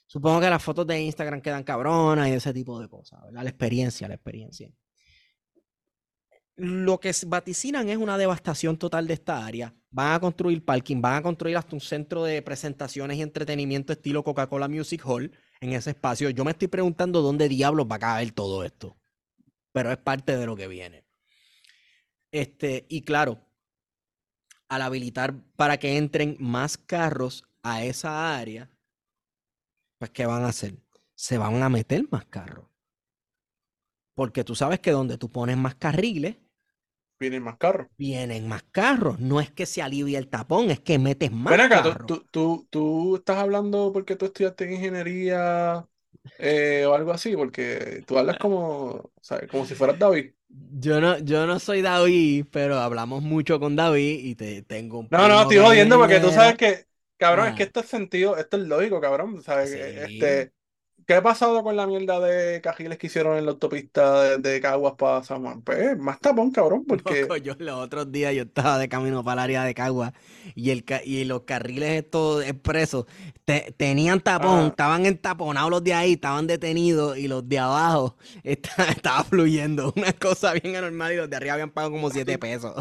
[0.09, 3.43] Supongo que las fotos de Instagram quedan cabronas y ese tipo de cosas, ¿verdad?
[3.43, 4.73] La experiencia, la experiencia.
[6.55, 9.71] Lo que vaticinan es una devastación total de esta área.
[9.91, 14.23] Van a construir parking, van a construir hasta un centro de presentaciones y entretenimiento estilo
[14.23, 15.31] Coca-Cola Music Hall
[15.61, 16.31] en ese espacio.
[16.31, 18.97] Yo me estoy preguntando dónde diablos va a caber todo esto.
[19.71, 21.05] Pero es parte de lo que viene.
[22.31, 23.45] Este, y claro,
[24.69, 28.71] al habilitar para que entren más carros a esa área,
[29.99, 30.77] pues ¿qué van a hacer?
[31.15, 32.65] Se van a meter más carros.
[34.13, 36.35] Porque tú sabes que donde tú pones más carriles,
[37.17, 37.87] Vienen más carros.
[37.97, 39.19] vienen más carros.
[39.19, 42.05] No es que se alivie el tapón, es que metes más Ven acá, carros.
[42.05, 45.87] tú, tú, tú estás hablando porque tú estudiaste ingeniería
[46.37, 49.49] eh, o algo así, porque tú hablas como, ¿sabes?
[49.49, 50.33] Como si fueras David.
[50.49, 55.09] Yo no, yo no soy David, pero hablamos mucho con David y te tengo un
[55.09, 56.85] No, no, estoy jodiendo porque tú sabes que,
[57.19, 59.43] cabrón, es que Ah, esto es sentido, esto es lógico, cabrón.
[59.43, 59.71] ¿Sabes?
[59.71, 60.05] Que, sí.
[60.05, 60.53] Este,
[61.07, 64.61] ¿qué ha pasado con la mierda de cajiles que hicieron en la autopista de, de
[64.61, 65.63] Caguas para San Juan?
[65.63, 69.41] Pues más tapón, cabrón, porque Loco, yo los otros días yo estaba de camino para
[69.41, 70.13] el área de Cagua
[70.55, 73.05] y, el, y los carriles estos expresos
[73.45, 78.85] te- tenían tapón, estaban entaponados los de ahí, estaban detenidos y los de abajo esta-
[78.91, 79.93] estaba fluyendo.
[79.95, 82.73] Una cosa bien anormal y los de arriba habían pagado como 7 pesos.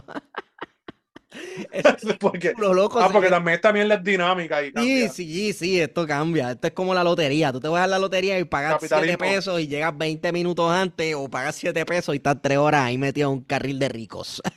[2.21, 5.09] Porque, vehículo, loco, ah, se- porque también esta mierda es dinámica y Sí, cambia.
[5.11, 6.53] sí, sí, esto cambia.
[6.53, 7.53] Esto es como la lotería.
[7.53, 9.19] Tú te vas a la lotería y pagas 7 Capitalismo.
[9.19, 12.97] pesos y llegas 20 minutos antes o pagas 7 pesos y estás 3 horas ahí
[12.97, 14.43] metido en un carril de ricos.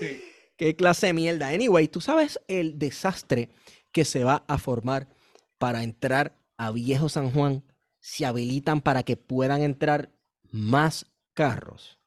[0.00, 0.22] Sí.
[0.56, 1.48] Qué clase de mierda.
[1.48, 3.50] Anyway, tú sabes el desastre
[3.92, 5.08] que se va a formar
[5.58, 7.62] para entrar a Viejo San Juan
[8.00, 10.10] si habilitan para que puedan entrar
[10.50, 11.98] más carros.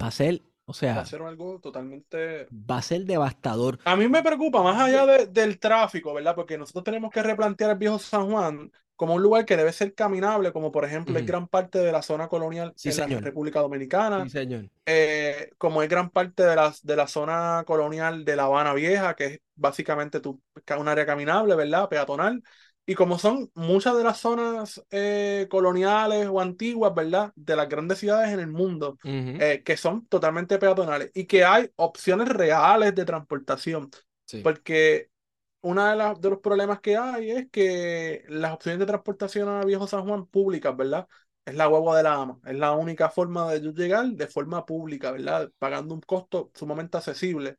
[0.00, 0.32] Va a ser,
[0.66, 3.78] o Va sea, a ser algo totalmente va a ser devastador.
[3.84, 6.34] A mí me preocupa más allá de- del tráfico, ¿verdad?
[6.36, 9.94] Porque nosotros tenemos que replantear el viejo San Juan como un lugar que debe ser
[9.94, 13.22] caminable, como por ejemplo es gran parte de la zona colonial Sí, en la señor.
[13.22, 14.70] República Dominicana, Sí, señor.
[14.86, 19.14] eh, como es gran parte de la, de la zona colonial de La Habana Vieja,
[19.16, 20.42] que es básicamente tu,
[20.78, 21.88] un área caminable, ¿verdad?
[21.88, 22.42] Peatonal.
[22.84, 27.32] Y como son muchas de las zonas eh, coloniales o antiguas, ¿verdad?
[27.36, 29.38] De las grandes ciudades en el mundo, Ujú.
[29.38, 33.90] eh, que son totalmente peatonales y que hay opciones reales de transportación.
[34.26, 34.42] Sí.
[34.42, 35.10] Porque
[35.62, 39.64] uno de, las- de los problemas que hay es que las opciones de transportación a
[39.64, 41.06] Viejo San Juan públicas, ¿verdad?
[41.44, 42.40] Es la guagua de la ama.
[42.46, 45.50] Es la única forma de llegar de forma pública, ¿verdad?
[45.58, 47.56] Pagando un costo sumamente accesible.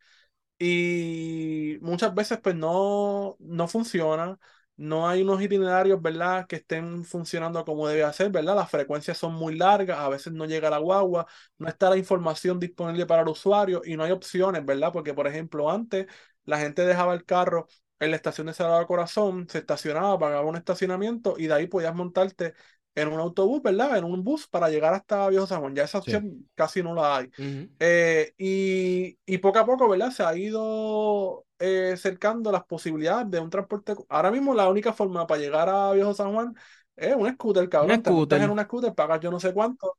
[0.60, 4.40] Y muchas veces pues no, no funciona.
[4.76, 6.48] No hay unos itinerarios, ¿verdad?
[6.48, 8.56] Que estén funcionando como debe hacer, ¿verdad?
[8.56, 11.28] Las frecuencias son muy largas, a veces no llega la guagua,
[11.60, 14.92] no está la información disponible para el usuario y no hay opciones, ¿verdad?
[14.92, 16.08] Porque, por ejemplo, antes
[16.46, 17.68] la gente dejaba el carro
[18.00, 21.94] en la estación de Sagrado Corazón, se estacionaba, pagaba un estacionamiento y de ahí podías
[21.96, 22.54] montarte
[22.96, 23.98] en un autobús, ¿verdad?
[23.98, 25.76] En un bus para llegar hasta Viejo San Juan.
[25.76, 26.12] Ya esa Sí.
[26.12, 27.32] opción casi no la hay.
[27.80, 30.12] Eh, y, y poco a poco, ¿verdad?
[30.12, 33.94] Se ha ido eh, cercando las posibilidades de un transporte.
[34.10, 36.54] Ahora mismo la única forma para llegar a Viejo San Juan
[36.96, 38.04] es un scooter, Un cabrón.
[38.04, 38.52] Te montas en scooter.
[38.52, 39.98] un scooter, pagas yo no sé cuánto.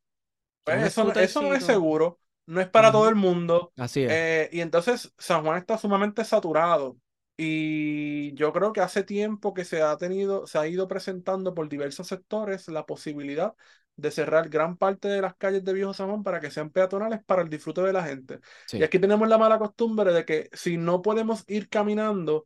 [0.64, 3.72] Pues Un eso, no- eso no es seguro, no es para todo el mundo.
[3.76, 4.10] Así es.
[4.12, 6.96] eh, y entonces San Juan está sumamente saturado.
[7.36, 11.68] Y yo creo que hace tiempo que se ha tenido, se ha ido presentando por
[11.68, 13.54] diversos sectores la posibilidad
[13.96, 17.22] de cerrar gran parte de las calles de Viejo San Juan para que sean peatonales
[17.24, 18.40] para el disfrute de la gente.
[18.72, 22.44] Y aquí tenemos la mala costumbre de que si no podemos ir caminando,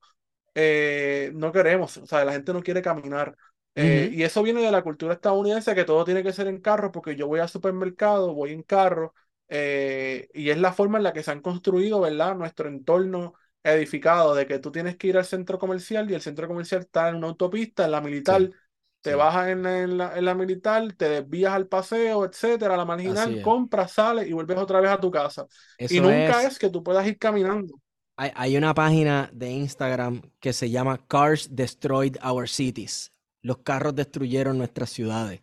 [0.54, 3.36] eh, no queremos, o sea, la gente no quiere caminar.
[3.74, 6.90] Eh, y eso viene de la cultura estadounidense, que todo tiene que ser en carro,
[6.90, 9.14] porque yo voy al supermercado, voy en carro,
[9.48, 12.34] eh, y es la forma en la que se han construido, ¿verdad?
[12.34, 16.48] Nuestro entorno edificado, de que tú tienes que ir al centro comercial y el centro
[16.48, 18.54] comercial está en una autopista, en la militar, Sí.
[19.00, 19.16] te Sí.
[19.16, 23.40] bajas en, en la, en la militar, te desvías al paseo, etcétera, a la marginal,
[23.40, 25.46] compras, sales y vuelves otra vez a tu casa.
[25.86, 26.52] Y nunca es.
[26.52, 27.80] es que tú puedas ir caminando.
[28.16, 33.12] Hay, hay una página de Instagram que se llama Cars Destroyed Our Cities.
[33.42, 35.42] Los carros destruyeron nuestras ciudades.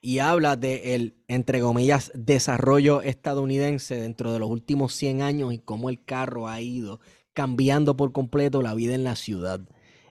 [0.00, 5.58] Y habla de el, entre comillas, desarrollo estadounidense dentro de los últimos 100 años y
[5.60, 7.00] cómo el carro ha ido
[7.36, 9.60] cambiando por completo la vida en la ciudad,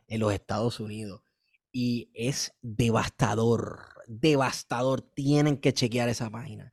[0.07, 1.23] en los Estados Unidos.
[1.71, 5.01] Y es devastador, devastador.
[5.01, 6.71] Tienen que chequear esa página.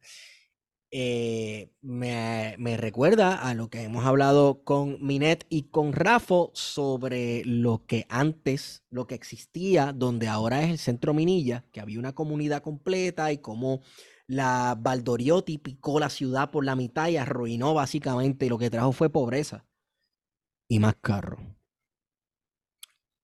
[0.90, 7.42] eh, me, me recuerda a lo que hemos hablado con Minet y con Rafo sobre
[7.46, 12.14] lo que antes, lo que existía, donde ahora es el centro Minilla, que había una
[12.14, 13.80] comunidad completa y cómo
[14.26, 18.92] la Valdoriotti picó la ciudad por la mitad y arruinó básicamente y lo que trajo
[18.92, 19.64] fue pobreza
[20.74, 21.38] y más carro.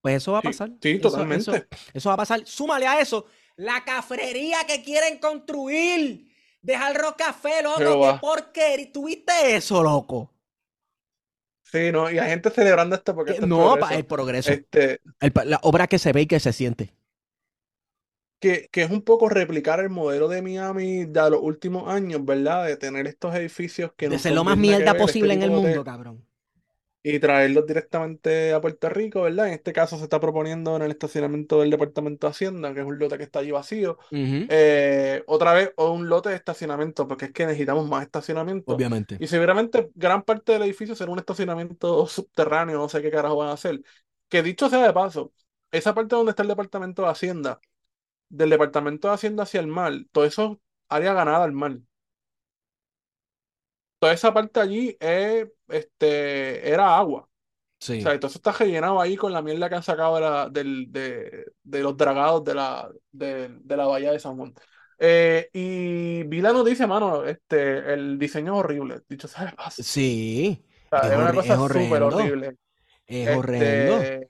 [0.01, 0.68] Pues eso va a Sí, pasar.
[0.80, 1.68] sí, Eso, eso, totalmente.
[1.94, 2.46] eso va a pasar.
[2.46, 3.26] Súmale a eso
[3.57, 6.28] la cafrería que quieren construir.
[6.61, 7.76] Dejar Café, loco.
[7.78, 8.92] Pero Qué porquería.
[8.92, 10.34] ¿Tuviste eso, loco?
[11.62, 13.94] Sí, no, y hay gente celebrando esto porque Que- esto es no, progreso.
[13.94, 14.53] el progreso.
[14.53, 16.94] Este, El la obra que se ve y que se siente.
[18.40, 22.66] que, que es un poco replicar el modelo de Miami de los últimos años, ¿verdad?
[22.66, 25.51] De tener estos edificios que De no ser lo más mierda este posible en el
[25.51, 26.24] de mundo, cabrón.
[27.14, 29.48] Y traerlos directamente a Puerto Rico, ¿verdad?
[29.48, 32.86] En este caso se está proponiendo en el estacionamiento del Departamento de Hacienda, que es
[32.86, 33.98] un lote que está allí vacío.
[34.11, 38.72] Eh, otra vez, o un lote de estacionamiento, porque es que necesitamos más estacionamiento.
[38.72, 39.16] Obviamente.
[39.18, 43.48] Y seguramente gran parte del edificio será un estacionamiento subterráneo, no sé qué carajo van
[43.48, 43.80] a hacer.
[44.28, 45.32] Que dicho sea de paso,
[45.70, 47.61] esa parte donde está el Departamento de Hacienda,
[48.28, 50.59] del Departamento de Hacienda hacia el mar, todo eso es
[50.90, 51.78] área ganada al mar.
[53.99, 57.22] Toda esa parte allí es, este, era agua.
[57.22, 57.30] O
[57.80, 58.03] Sí.
[58.03, 60.49] sea, y todo eso está rellenado ahí con la mierda que han sacado de, la-
[60.51, 64.55] del- de, de los dragados de la, de, de la bahía de San Juan.
[64.99, 69.82] Eh, y vi la noticia, mano, este, el diseño es horrible, dicho sea de paso.
[69.82, 70.64] Sí.
[70.90, 72.03] O sea, Es, es una cosa súper horrendo.
[72.03, 72.57] horrible.
[73.07, 74.11] Es horrendo.
[74.11, 74.26] Este,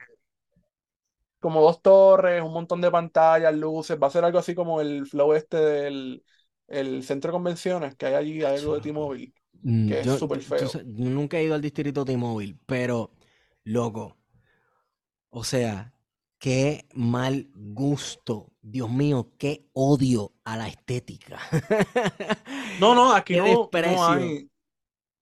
[1.41, 5.07] como dos torres, un montón de pantallas, luces, va a ser algo así como el
[5.07, 6.25] flow este del
[6.69, 9.33] el centro de convenciones que hay allí, hay algo de T-Mobile,
[9.63, 10.69] Mm, es Yo, súper tú feo.
[10.69, 13.11] sa- yo nunca he ido al distrito T-Mobile, pero,
[13.65, 14.17] loco,
[15.31, 15.93] o sea,
[16.39, 18.53] qué mal gusto.
[18.63, 21.41] Dios mío, qué odio a la estética.
[22.77, 23.41] No, no, aquí
[23.85, 24.51] no, hay,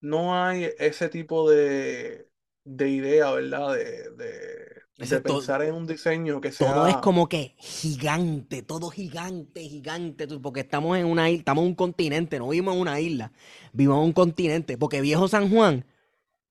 [0.01, 2.30] no hay ese tipo de,
[2.64, 3.74] de idea, ¿verdad?
[3.74, 8.88] De, de, Ese de pensar en un diseño que Todo es como que gigante, todo
[8.88, 12.99] gigante, gigante, porque estamos en una isla, estamos en un continente, no vivimos en una
[12.99, 13.32] isla,
[13.74, 15.84] vivimos en un continente, porque Viejo San Juan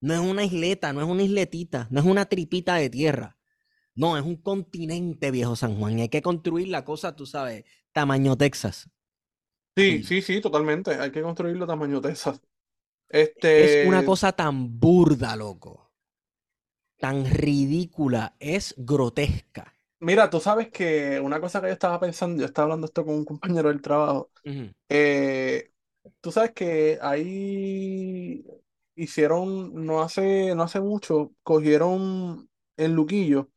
[0.02, 3.38] no es una isleta, no es una isletita, no es una tripita de tierra,
[3.96, 7.66] no, es un continente Viejo San Juan, y hay que construir la cosa, tú sabes,
[7.94, 8.90] tamaño Texas.
[9.78, 10.92] Sí, Y sí, sí, totalmente.
[10.96, 12.42] Hay que construirlo tamaño Texas.
[13.56, 15.85] es una Este, cosa tan burda, loco,
[17.00, 19.74] tan ridícula, es grotesca.
[20.00, 23.16] mira, tú sabes que una cosa que yo estaba pensando, yo estaba hablando esto con
[23.16, 24.32] un compañero del trabajo.
[24.90, 25.72] Eh,
[26.22, 28.46] tú sabes que ahí
[28.96, 33.50] hicieron, no hace, no hace mucho, cogieron el Luquillo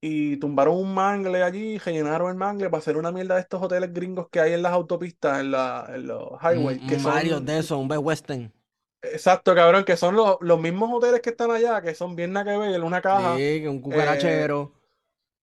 [0.00, 3.92] y tumbaron un mangle allí, rellenaron el mangle para hacer una mierda de estos hoteles
[3.92, 7.44] gringos que hay en las autopistas, en, la, en los highways, que Mm, Varios son,
[7.44, 8.52] de esos, un Best Western.
[9.02, 12.52] Exacto, cabrón, que son los, los mismos hoteles que están allá, que son bien nada
[12.52, 14.72] que ver, una caja, Sí, que un eh, cucarachero.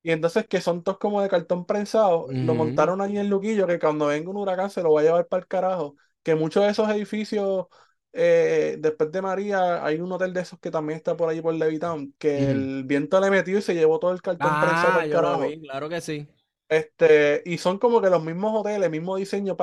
[0.04, 3.80] y entonces que son todos como de cartón prensado, lo montaron allí en Luquillo, que
[3.80, 6.70] cuando venga un huracán se lo va a llevar para el carajo, que muchos de
[6.72, 7.68] esos edificios,
[8.14, 11.54] eh, después de María, hay un hotel de esos que también está por ahí por
[11.54, 15.06] Levittown, que el viento le metió y se llevó todo el cartón prensado Ah, para
[15.06, 15.40] el yo lo carajo.
[15.40, 16.28] vi, claro que sí.
[16.70, 19.56] Este, y son como que los mismos hoteles, mismo diseño.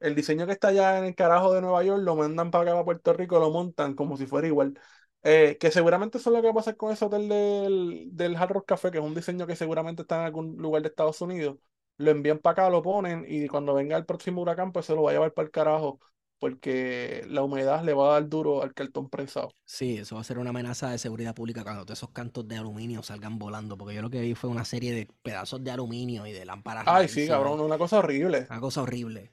[0.00, 2.72] El diseño que está allá en el carajo de Nueva York lo mandan para acá,
[2.72, 4.78] para Puerto Rico, lo montan como si fuera igual.
[5.22, 8.36] Eh, que seguramente eso es lo que va a pasar con ese hotel del, del
[8.36, 11.20] Hard Rock Café, que es un diseño que seguramente está en algún lugar de Estados
[11.20, 11.56] Unidos.
[11.96, 15.02] Lo envían para acá, lo ponen, y cuando venga el próximo huracán, pues se lo
[15.02, 16.00] va a llevar para el carajo,
[16.38, 19.52] porque la humedad le va a dar duro al cartón prensado.
[19.64, 22.56] Sí, eso va a ser una amenaza de seguridad pública cuando todos esos cantos de
[22.56, 26.26] aluminio salgan volando, porque yo lo que vi fue una serie de pedazos de aluminio
[26.26, 28.46] y de lámparas Ay, sí, cabrón, una cosa horrible.
[28.48, 29.32] Una cosa horrible.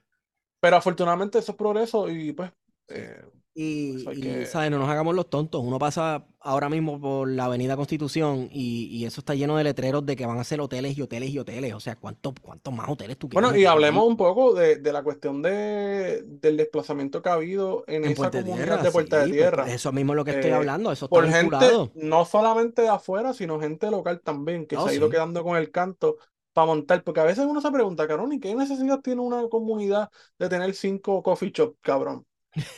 [0.59, 2.51] Pero afortunadamente eso es progreso y pues
[2.87, 3.23] eh,
[3.55, 4.45] Y.
[4.45, 4.71] ¿sabes?
[4.71, 5.61] No nos hagamos los tontos.
[5.63, 10.05] Uno pasa ahora mismo por la Avenida Constitución y, y eso está lleno de letreros
[10.05, 11.73] de que van a ser hoteles y hoteles y hoteles.
[11.73, 14.07] O sea, ¿cuántos cuántos más hoteles tú quieres Bueno, y hablemos ahí?
[14.07, 18.31] un poco de, de la cuestión de, del desplazamiento que ha habido en En esa
[18.31, 20.51] Puerta comunidad Tierra, de Puerta de sí, pues, Tierra, eso mismo es lo que estoy
[20.51, 20.91] eh, hablando.
[20.91, 24.89] Eso está por gente no solamente de afuera, sino gente local también, que Oh, se
[24.89, 25.09] ha ido sí.
[25.09, 26.17] quedando con el canto
[26.53, 30.09] para montar, porque a veces uno se pregunta, cabrón, ¿y qué necesidad tiene una comunidad
[30.39, 32.25] de tener cinco coffee shops, cabrón?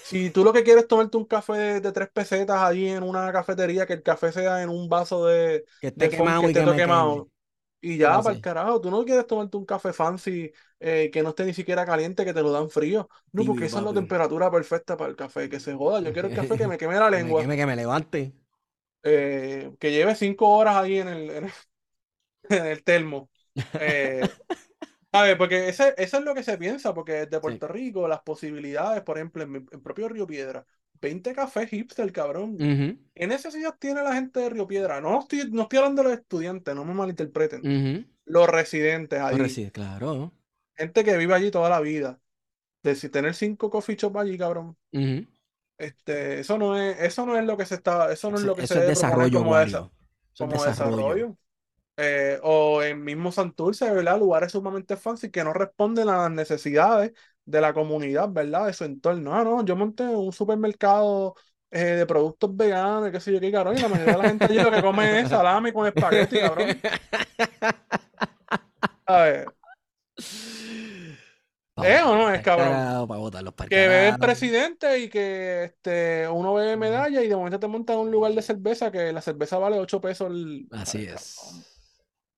[0.02, 3.04] Si tú lo que quieres es tomarte un café de, de tres pesetas allí en
[3.04, 6.48] una cafetería, que el café sea en un vaso de, Que esté de quemado que
[6.50, 7.12] y esté que todo me queme.
[7.12, 7.30] quemado.
[7.82, 11.30] Y ya, para el carajo, tú no quieres tomarte un café fancy eh, que no
[11.30, 13.10] esté ni siquiera caliente, que te lo dan frío.
[13.34, 16.02] No, porque esa es la temperatura perfecta para el café, que se joda.
[16.02, 18.34] Yo quiero el café que me queme la Que me lengua, que me levante.
[19.04, 21.52] eh, que lleve cinco horas ahí en el, en el,
[22.50, 23.30] en el termo.
[23.78, 24.36] Eh,
[25.38, 27.40] Porque ese, eso es lo que se piensa, porque Sí.
[27.40, 30.66] Puerto Rico las posibilidades, por ejemplo, en en propio Río Piedra,
[31.02, 32.54] 20 cafés hipster, cabrón.
[32.56, 35.02] Ujú, ¿Qué necesidad tiene la gente de Río Piedra?
[35.02, 38.08] No estoy, no estoy hablando de los estudiantes, no me malinterpreten.
[38.26, 39.50] Los residentes allí.
[39.50, 40.32] sí, claro.
[40.76, 42.20] Gente que vive allí toda la vida.
[42.84, 44.78] De si tener cinco coffee shops allí, cabrón.
[45.78, 48.56] Este, eso no es, eso no es lo que se está, eso no es lo
[48.56, 49.74] que se es desarrollo, como, es
[50.38, 50.70] como desarrollo.
[50.70, 51.38] desarrollo.
[52.00, 54.20] Eh, o en mismo Santurce, ¿verdad?
[54.20, 57.12] Lugares sumamente fancy que no responden a las necesidades
[57.46, 58.68] de la comunidad, ¿verdad?
[58.68, 59.34] De su entorno.
[59.36, 61.36] Ah, no, yo monté un supermercado
[61.72, 63.78] eh, de productos veganos, qué sé yo qué, cabrón.
[63.78, 66.78] Y la mayoría de la gente allí lo que come es salami con espagueti, cabrón.
[69.08, 69.54] A ver,
[71.80, 72.90] ¿Eh o no es, cabrón?
[73.08, 77.60] Botarlos para que ve el presidente y que este, uno ve medalla y de momento
[77.60, 80.30] te montan un lugar de cerveza que la cerveza vale 8 pesos.
[80.32, 81.77] el- Así es.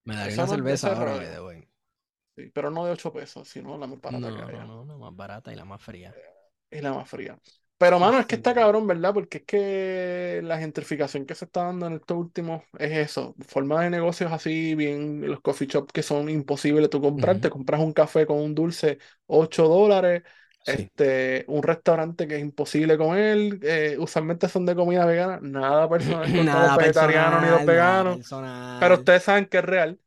[0.10, 1.68] Me daría una cerveza ahora, the way.
[2.36, 4.98] Sí, pero no de 8 pesos, sino la más barata No, que no, no, la
[4.98, 6.14] más barata y la más fría.
[6.72, 7.38] Y la más fría.
[7.78, 9.14] Pero, mano, es que está cabrón, ¿verdad?
[9.14, 13.36] Porque es que la gentrificación que se está dando en estos últimos es eso.
[13.48, 17.40] Formas de negocios así, bien, los coffee shops que son imposibles tú comprar.
[17.40, 20.24] Te compras un café con un dulce, 8 dólares.
[20.64, 20.72] Sí.
[20.74, 23.60] Este, un restaurante que es imposible comer.
[23.64, 25.40] eh, usualmente son de comida vegana.
[25.42, 28.18] Nada personal Nada los vegetarianos ni los veganos.
[28.18, 28.78] personal.
[28.80, 30.00] Pero ustedes saben que es real.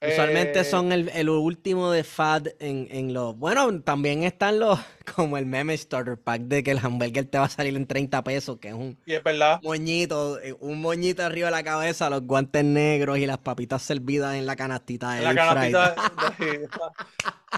[0.00, 3.36] Usualmente Eh, son el, el último de fad en, en los...
[3.36, 4.78] Bueno, también están los...
[5.16, 8.22] Como el meme starter pack de que el hamburger te va a salir en 30
[8.22, 9.58] pesos, que es un Y es verdad.
[9.62, 14.36] moñito, eh, un moñito arriba de la cabeza, los guantes negros y las papitas servidas
[14.36, 15.94] en la canastita de En la canastita.
[16.38, 16.68] de-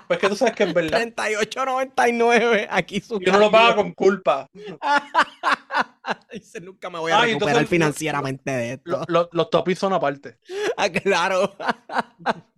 [0.07, 1.01] Pues que tú sabes que es verdad.
[1.17, 4.49] 38.99 aquí su Y uno lo paga con culpa.
[6.33, 8.91] Dice, nunca me voy a Ah, recuperar entonces- financieramente de esto.
[8.91, 10.39] Lo- lo- los topis son aparte.
[10.77, 11.53] Ah, claro.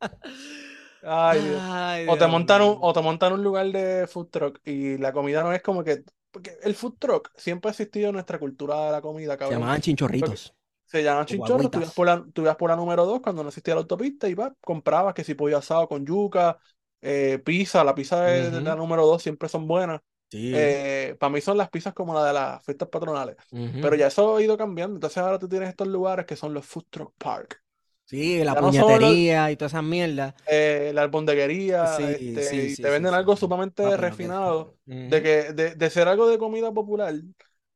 [1.05, 1.59] Ay, Dios.
[1.61, 5.13] Ay, O te montan un, o te montan un lugar de food truck y la
[5.13, 6.05] comida no es como que.
[6.31, 9.81] Porque el food truck siempre ha existido en nuestra cultura de la comida, Se llamaban
[9.81, 10.55] chinchorritos.
[10.87, 13.49] Se llaman chinchorros, tú ibas por la, tú ibas por la número 2 cuando no
[13.49, 16.59] existía la autopista y vas, comprabas que si pollo asado con yuca,
[17.01, 20.01] eh, pizza, la pizza de, de la número 2 siempre son buenas.
[20.33, 20.41] Sí.
[20.51, 23.37] Eh, para mí son las pizzas como la de las fiestas patronales.
[23.81, 24.97] Pero ya eso ha ido cambiando.
[24.97, 27.63] Entonces ahora tú tienes estos lugares que son los food truck park.
[28.05, 29.19] Sí, la ya no los-
[29.53, 30.35] y todas esas mierdas.
[30.47, 34.77] eh, la albondeguería, Sí, este, sí, y te venden algo sumamente refinado,
[35.07, 37.15] de que de, de ser algo de comida popular,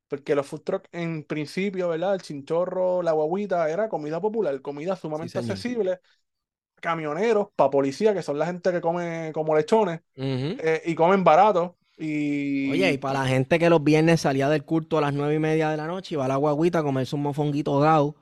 [0.08, 2.14] porque los food truck en principio, ¿verdad?
[2.14, 6.00] El chinchorro, la guaguita, era comida popular, comida sumamente accesible,
[6.80, 10.00] camioneros, para policía, que son la gente que come como lechones,
[10.58, 12.70] eh, y comen barato, y...
[12.70, 15.38] Oye, y para la gente que los viernes salía del culto a las nueve y
[15.38, 18.16] media de la noche y va a la guaguita a comerse un mofonguito dado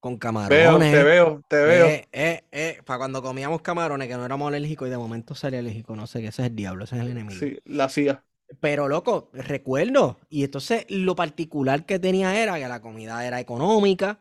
[0.00, 0.92] con Veo, camarones.
[0.92, 1.86] te veo, te veo.
[1.86, 5.58] Eh, eh, eh, para cuando comíamos camarones, que no éramos alérgicos y de momento salía
[5.60, 7.38] alérgico, no sé, que ese es el diablo, ese es el enemigo.
[7.38, 8.24] Sí, la hacía.
[8.60, 10.18] Pero loco, recuerdo.
[10.28, 14.20] Y entonces lo particular que tenía era que la comida era económica,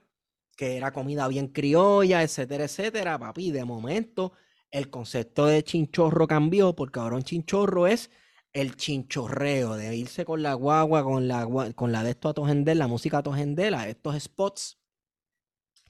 [0.56, 3.52] que era comida bien criolla, etcétera, etcétera, papi.
[3.52, 4.34] De momento,
[4.72, 8.12] el concepto de chinchorro cambió, porque ahora un chinchorro es
[8.54, 12.34] el chinchorreo, de irse con la guagua, con la, con la de esto a
[12.76, 14.78] la música a tojender, a estos spots,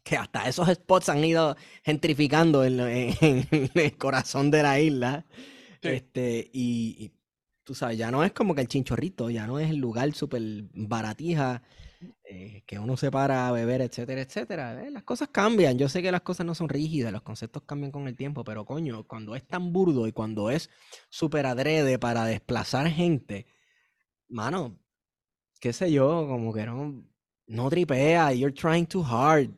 [0.04, 3.16] que hasta esos spots han ido gentrificando en, lo- en-
[3.52, 5.26] en el corazón de la isla.
[5.82, 5.90] Sí.
[5.90, 7.12] Este, y, y
[7.64, 10.42] tú sabes, ya no es como que el chinchorrito, ya no es el lugar súper
[10.74, 11.64] baratija
[12.24, 14.84] eh, que uno se para a beber, etcétera, etcétera.
[14.86, 15.78] Eh, las cosas cambian.
[15.78, 18.66] Yo sé que las cosas no son rígidas, los conceptos cambian con el tiempo, pero
[18.66, 20.70] coño, cuando es tan burdo y cuando es
[21.10, 23.48] súper adrede para desplazar gente,
[24.30, 24.80] mano,
[25.62, 27.04] qué sé yo, como que no,
[27.48, 29.52] no tripea, you're trying too hard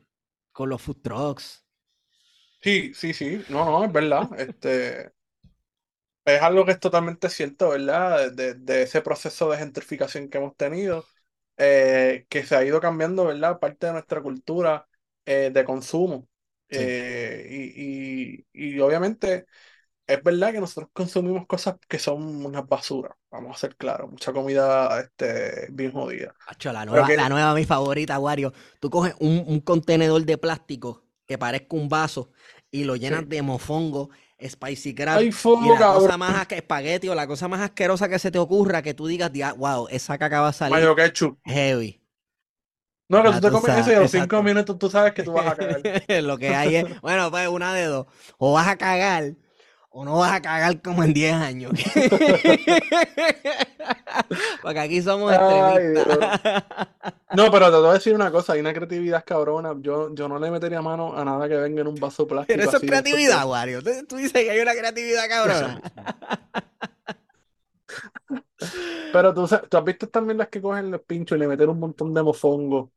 [0.54, 1.66] con los food trucks.
[2.62, 4.30] Sí, sí, sí, no, no, es verdad.
[4.39, 5.12] Este,
[6.26, 8.32] es algo que es totalmente cierto, ¿verdad?
[8.32, 11.06] De, de ese proceso de gentrificación que hemos tenido,
[11.62, 13.59] eh, que se ha ido cambiando, ¿verdad?
[13.59, 14.88] Parte de nuestra cultura
[15.26, 16.28] eh, de consumo.
[16.72, 16.91] Sí.
[16.93, 19.45] Eh, y, y, y obviamente
[20.07, 24.34] es verdad que nosotros consumimos cosas que son unas basuras, vamos a ser claros, mucha
[24.34, 26.36] comida este, bien jodida.
[26.45, 28.53] Acho, la nueva, que- la nueva, mi favorita, Wario.
[28.80, 32.32] Tú coges un, un contenedor de plástico que parezca un vaso
[32.72, 33.30] y lo llenas Sí.
[33.30, 34.09] de mofongo,
[34.48, 36.20] spicy crab ¡Ay, y la cosa cabrón!
[36.20, 39.32] más asque- espagueti o la cosa más asquerosa que se te ocurra que tú digas,
[39.32, 41.38] "Dia- wow, esa caca va a salir Mayo ketchup.
[41.46, 42.00] heavy.
[43.10, 45.24] No, que tú te comes eso y a sabes, los cinco minutos tú sabes que
[45.24, 45.82] tú vas a cagar.
[46.24, 48.08] Lo que hay es, bueno, pues una de dos.
[48.38, 49.34] O vas a cagar
[49.92, 51.72] o no vas a cagar como en 10 años.
[54.62, 56.64] Porque aquí somos Ay, extremistas.
[57.34, 59.74] No, pero te voy a decir una cosa, hay una creatividad cabrona.
[59.80, 62.58] Yo, yo no le metería mano a nada que venga en un vaso plástico.
[62.58, 63.82] Pero eso es creatividad, Wario.
[63.82, 65.82] Tú, tú dices que hay una creatividad cabrona.
[69.14, 72.14] Pero tú, has visto también las que cogen los pinchos y le meten un montón
[72.14, 72.92] de mofongo.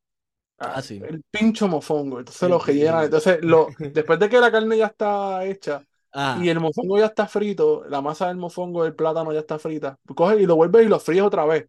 [0.58, 1.00] Ah, sí.
[1.06, 2.18] El pincho mofongo.
[2.20, 3.00] Entonces El lo rellenan.
[3.00, 5.82] pi- Entonces, lo, después de que la carne ya está hecha
[6.14, 9.58] Ah, y el mofongo ya está frito, la masa del mofongo del plátano ya está
[9.58, 11.68] frita, coges y lo vuelves y lo fríes otra vez.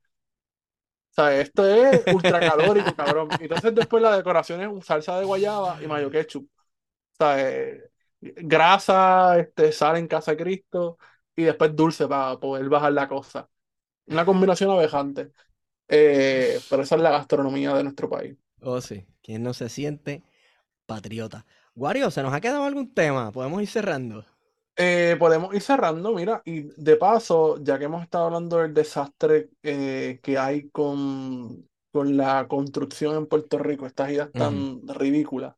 [1.12, 3.30] O sea, esto es ultracalórico, cabrón.
[3.40, 6.46] Entonces después la decoración es salsa de guayaba y mayo ketchup.
[6.46, 7.90] O sea, eh,
[8.22, 10.98] grasa, este, sal en casa de Cristo
[11.36, 13.50] y después dulce para poder bajar la cosa.
[14.08, 15.32] Una combinación abejante.
[15.88, 18.38] Eh, pero esa es la gastronomía de nuestro país.
[18.62, 19.06] oh, sí.
[19.22, 20.24] ¿Quién no se siente
[20.86, 21.46] patriota?
[21.76, 23.32] Wario, ¿se nos ha quedado algún tema?
[23.32, 24.26] Podemos ir cerrando.
[24.78, 29.50] Eh, podemos ir cerrando, mira, y de paso, ya que hemos estado hablando del desastre
[29.64, 35.56] eh, que hay con, con la construcción en Puerto Rico, estas ideas tan ridículas,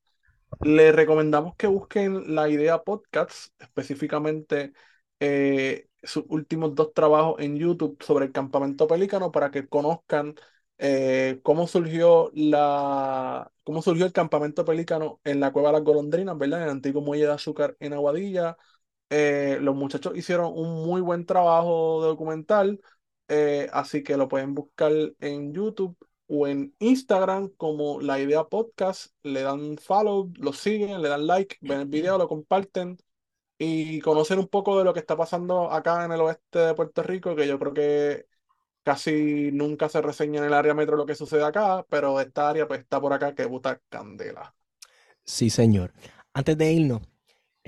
[0.61, 4.73] le recomendamos que busquen la idea podcast, específicamente
[5.19, 10.35] eh, sus últimos dos trabajos en YouTube sobre el campamento pelícano para que conozcan
[10.77, 16.37] eh, cómo surgió la, cómo surgió el campamento pelícano en la Cueva de las Golondrinas,
[16.37, 16.59] ¿verdad?
[16.59, 18.57] En el antiguo muelle de azúcar en Aguadilla.
[19.09, 22.81] Eh, los muchachos hicieron un muy buen trabajo de documental,
[23.27, 25.97] eh, así que lo pueden buscar en YouTube
[26.27, 31.57] o en Instagram como La Idea Podcast, le dan follow, lo siguen, le dan like,
[31.61, 32.97] ven el video, lo comparten
[33.57, 37.01] y conocen un poco de lo que está pasando acá en el oeste de Puerto
[37.03, 38.27] Rico, que yo creo que
[38.83, 42.67] casi nunca se reseña en el área metro lo que sucede acá, pero esta área
[42.67, 44.53] pues está por acá que buta candela.
[45.23, 45.93] Sí, señor.
[46.33, 47.01] Antes de irnos,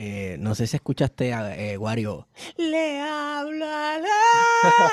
[0.01, 2.29] eh, no sé si escuchaste a eh, Wario.
[2.55, 4.91] Le habla al agua.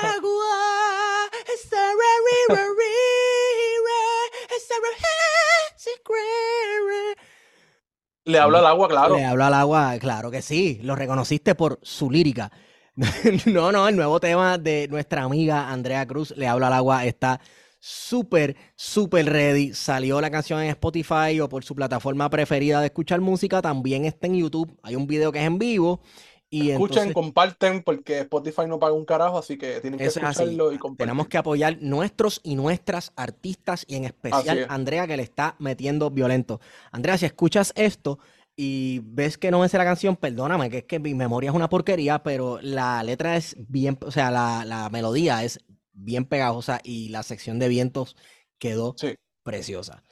[8.25, 9.15] Le habla al agua, claro.
[9.15, 10.81] Le hablo al agua, claro que sí.
[10.83, 12.51] Lo reconociste por su lírica.
[13.45, 17.39] No, no, el nuevo tema de nuestra amiga Andrea Cruz, Le habla al agua, está
[17.87, 19.73] súper, súper ready.
[19.73, 23.61] Salió la canción en Spotify o por su plataforma preferida de escuchar música.
[23.61, 24.77] También está en YouTube.
[24.83, 26.01] Hay un video que es en vivo.
[26.49, 30.15] Y Escuchen, entonces, comparten, porque Spotify no paga un carajo, así que tienen que es
[30.15, 31.05] escucharlo y compartir.
[31.05, 34.69] Tenemos que apoyar nuestros y nuestras artistas y en especial es.
[34.69, 36.61] Andrea que le está metiendo violento.
[36.91, 38.19] Andrea, si escuchas esto
[38.55, 41.69] y ves que no es la canción, perdóname, que es que mi memoria es una
[41.69, 45.59] porquería, pero la letra es bien, o sea, la, la melodía es
[45.97, 48.15] bien pegajosa y la sección de vientos
[48.59, 49.15] quedó Sí.
[49.43, 50.03] preciosa.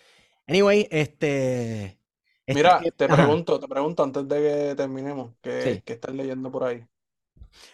[0.47, 1.99] Anyway, este...
[2.45, 4.35] este Mira, que- te pregunto, te pregunto antes de
[4.69, 5.81] que terminemos, ¿qué, Sí.
[5.85, 6.85] qué estás leyendo por ahí?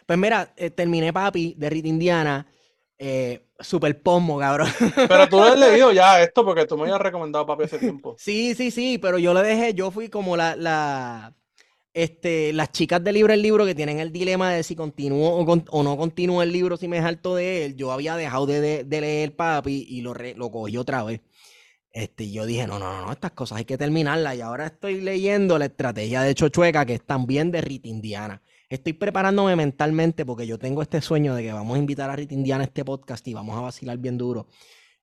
[0.05, 2.47] Pues mira, eh, terminé Papi de Rita Indiana,
[2.97, 4.67] eh, super pommo, cabrón.
[4.95, 8.15] Pero tú lo has leído ya esto porque tú me habías recomendado papi hace tiempo.
[8.19, 11.33] Sí, sí, sí, pero yo le dejé, yo fui como la, la,
[11.93, 15.45] este, las chicas del libro el libro que tienen el dilema de si continúo o,
[15.45, 17.75] con- o no continúo el libro si me salto de él.
[17.75, 20.13] Yo había dejado de, de- de leer papi y lo,
[20.51, 21.21] cogí otra vez.
[21.93, 24.35] Este, yo dije, no, no, no, estas cosas hay que terminarlas.
[24.37, 28.41] Y ahora estoy leyendo la estrategia de Chochueca, que es también de Rita Indiana.
[28.69, 32.33] Estoy preparándome mentalmente porque yo tengo este sueño de que vamos a invitar a Rita
[32.33, 34.47] Indiana a este podcast y vamos a vacilar bien duro.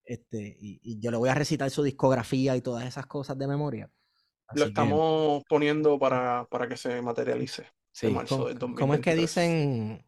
[0.04, 3.46] Este, y, y yo le voy a recitar su discografía y todas esas cosas de
[3.46, 3.90] memoria.
[4.54, 9.00] Lo que, estamos poniendo para, para que se materialice sí, marzo ¿cómo, del cómo es
[9.00, 9.20] que 2023.
[9.20, 10.06] dicen,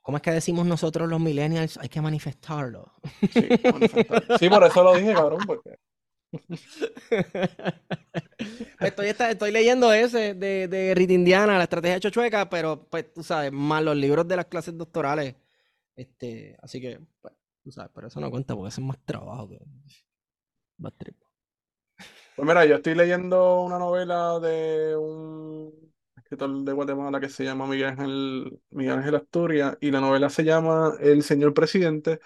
[0.00, 1.78] cómo es que decimos nosotros los millennials?
[1.78, 2.92] Hay que manifestarlo.
[3.32, 4.38] Sí, manifestar.
[4.38, 5.78] Sí, por eso lo dije, cabrón, porque
[8.80, 13.24] Estoy, estoy leyendo ese de, de Rita Indiana, la estrategia de Chochueca, pero pues tú
[13.24, 15.34] sabes, más los libros de las clases doctorales.
[15.96, 19.48] Este, así que, pues, tú sabes, pero eso no cuenta porque eso es más trabajo
[19.48, 19.58] que
[20.78, 21.16] más trip.
[22.34, 27.66] Pues mira, yo estoy leyendo una novela de un escritor de Guatemala que se llama
[27.66, 32.18] Miguel Ángel, Miguel Ángel Asturias y la novela se llama El Señor Presidente.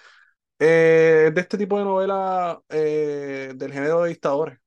[0.59, 4.59] Eh, es de este tipo de novela eh, del género de dictadores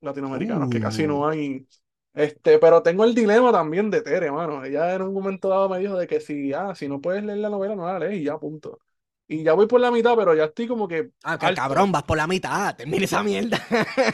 [0.00, 1.08] latinoamericanos, que casi Uh.
[1.08, 1.68] no hay.
[2.14, 4.64] Este, pero tengo el dilema también de Tere, mano.
[4.64, 7.38] Ella en un momento dado me dijo de que si, ah, si no puedes leer
[7.40, 8.80] la novela, no la lees y ya, punto.
[9.26, 12.02] Y ya voy por la mitad, pero ya estoy como que Ah, que cabrón, vas
[12.02, 13.58] por la mitad, termina esa mierda.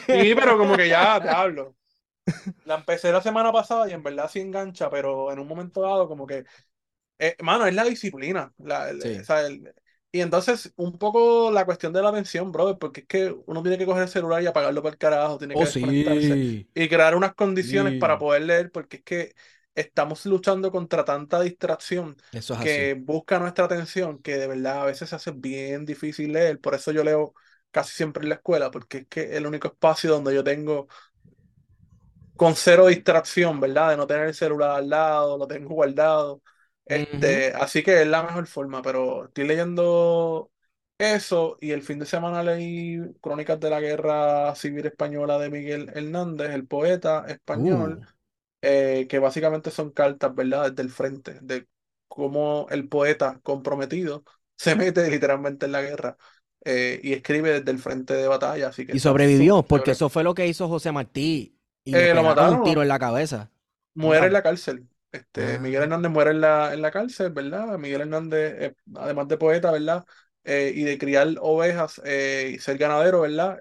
[0.06, 1.76] Sí, pero como que ya te hablo.
[2.64, 6.08] La empecé la semana pasada y en verdad sí engancha, pero en un momento dado
[6.08, 6.44] como que,
[7.18, 8.52] eh, mano, es la disciplina.
[8.58, 9.08] La, el- Sí.
[9.20, 9.74] o sea, el-
[10.12, 13.78] y entonces un poco la cuestión de la atención, brother, porque es que uno tiene
[13.78, 16.68] que coger el celular y apagarlo para el carajo, tiene que Oh, sí.
[16.74, 17.98] y crear unas condiciones Sí.
[18.00, 19.34] para poder leer, porque es que
[19.74, 22.94] estamos luchando contra tanta distracción Eso es que así.
[22.94, 26.60] busca nuestra atención, que de verdad a veces se hace bien difícil leer.
[26.60, 27.34] Por eso yo leo
[27.70, 30.88] casi siempre en la escuela, porque es que el único espacio donde yo tengo
[32.36, 33.90] con cero distracción, ¿verdad?
[33.90, 36.42] De no tener el celular al lado, lo tengo guardado.
[36.84, 40.50] Este, así que es la mejor forma, pero estoy leyendo
[40.98, 45.90] eso y el fin de semana leí Crónicas de la Guerra Civil Española de Miguel
[45.94, 48.06] Hernández, el poeta español, Uh,
[48.62, 50.70] eh, que básicamente son cartas, ¿verdad?
[50.70, 51.68] Desde el frente, de
[52.08, 54.24] cómo el poeta comprometido
[54.56, 56.16] se mete literalmente en la guerra
[56.64, 60.24] eh, y escribe desde el frente de batalla, así que y sobrevivió, porque eso fue
[60.24, 61.56] lo que hizo José Martí.
[61.84, 63.50] Y le Eh, lo un tiro en la cabeza.
[64.00, 64.88] ¿No muere en la cárcel.
[65.12, 67.78] Este, Miguel Ah, Hernández muere en la, en la cárcel, ¿verdad?
[67.78, 70.04] Miguel Hernández, eh, además de poeta, ¿verdad?
[70.44, 73.58] Y de criar ovejas y ser ganadero, ¿verdad?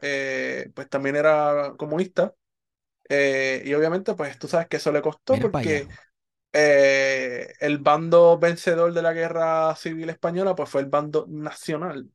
[0.73, 2.33] Pues también era comunista.
[3.09, 5.87] Eh, y obviamente, pues tú sabes que eso le costó mira porque
[6.53, 12.09] eh, el bando vencedor de la guerra civil española, pues fue el bando nacional.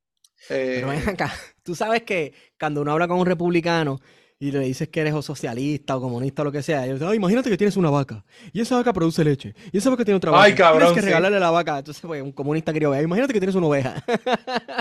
[0.73, 1.33] Pero ven Eh, acá,
[1.63, 4.01] tú sabes que cuando uno habla con un republicano
[4.39, 7.09] y le dices que eres o socialista o comunista o lo que sea, ellos dicen,
[7.11, 10.17] "Ay, imagínate que tienes una vaca y esa vaca produce leche y esa vaca tiene
[10.19, 10.47] otra vaca.
[10.47, 11.03] ay, Tienes cabrón, que sí.
[11.03, 11.79] regalarle la vaca.
[11.79, 13.03] Entonces, pues, un comunista quería oveja.
[13.05, 14.03] Imagínate que tienes una oveja.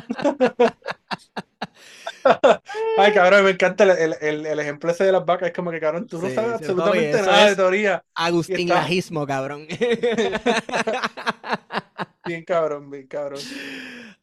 [2.96, 5.50] Ay, cabrón, me encanta el, el- el- ejemplo ese de las vacas.
[5.50, 8.06] Es como que, cabrón, tú no sabes sí, absolutamente nada de teoría.
[8.16, 9.68] Agustín Lajismo, cabrón.
[12.24, 13.50] bien cabrón, bien cabrón.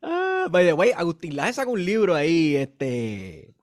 [0.03, 3.55] Ah, by the way, Agustín Laje sacó un libro ahí, este,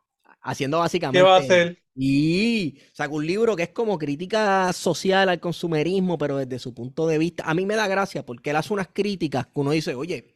[0.42, 0.78] haciendo
[1.12, 1.84] ¿Qué va a básicamente, hacer?
[1.96, 7.08] y sacó un libro que es como crítica social al consumerismo, pero desde su punto
[7.08, 7.44] de vista.
[7.46, 10.36] A mí me da gracia porque él hace unas críticas que uno dice, oye,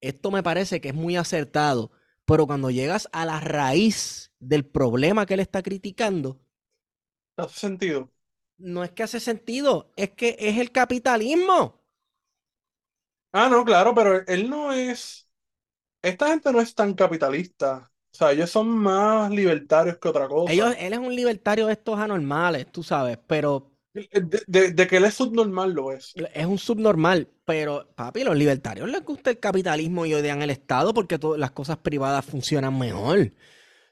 [0.00, 1.90] esto me parece que es muy acertado,
[2.28, 6.40] pero cuando llegas a la raíz del problema que él está criticando,
[7.36, 8.12] ¿No hace sentido?
[8.58, 11.80] no es que hace sentido, es que es el capitalismo.
[13.32, 15.28] Ah, no, claro, pero él no es.
[16.02, 17.92] Esta gente no es tan capitalista.
[18.12, 20.78] O sea, ellos son más libertarios que otra Ellos, cosa.
[20.78, 25.04] él es un libertario de estos anormales, tú sabes, pero De, de- de que él
[25.06, 26.14] es subnormal lo es.
[26.34, 30.94] Es un subnormal, pero papi, los libertarios les gusta el capitalismo y odian el Estado
[30.94, 33.32] porque to- las cosas privadas funcionan mejor.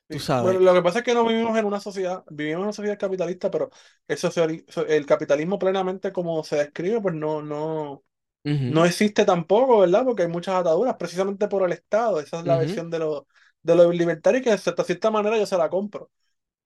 [0.09, 0.53] Tú sabes.
[0.53, 2.99] Bueno, lo que pasa es que no vivimos en una sociedad, vivimos en una sociedad
[2.99, 3.71] capitalista, pero
[4.07, 8.05] el, capitalismo plenamente como se describe, pues no, no,
[8.45, 10.05] no existe tampoco, ¿verdad?
[10.05, 12.21] Porque hay muchas ataduras, precisamente por el Estado.
[12.21, 13.25] Esa es la versión de los
[13.63, 16.11] de los libertarios que de cierta manera yo se la compro.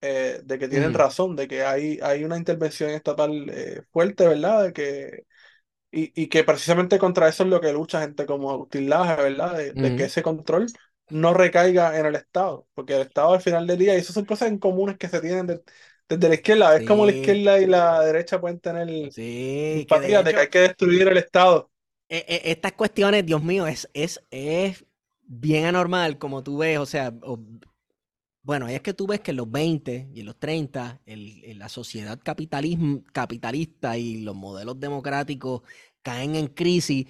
[0.01, 4.65] Eh, de que tienen razón, de que hay, hay una intervención estatal eh, fuerte, ¿verdad?
[4.65, 5.27] De que,
[5.93, 9.57] y, y que precisamente contra eso es lo que lucha gente como Agustín Laje, ¿verdad?
[9.57, 10.67] De, de que ese control
[11.11, 14.25] no recaiga en el Estado, porque el Estado al final del día, y eso son
[14.27, 15.63] cosas en comunes que se tienen de-
[16.09, 20.23] desde la izquierda, es como la izquierda y la derecha pueden tener sí, que de
[20.25, 21.71] de que hay hecho, que destruir el Estado.
[22.09, 24.85] e- e- estas cuestiones, Dios mío, es, es, es
[25.23, 27.13] bien anormal como tú ves, o sea,
[28.43, 31.45] bueno, ahí es que tú ves que en los 20 y en los 30, el-
[31.45, 35.63] el- la sociedad capitalismo, capitalista y los modelos democráticos
[36.03, 37.07] caen en crisis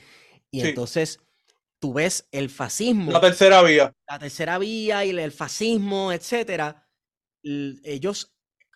[0.51, 1.20] y Sí, entonces
[1.81, 3.93] tú ves el la fascismo tercera vía.
[4.09, 6.89] la tercera vía y el fascismo, etcétera,
[7.43, 8.33] ellos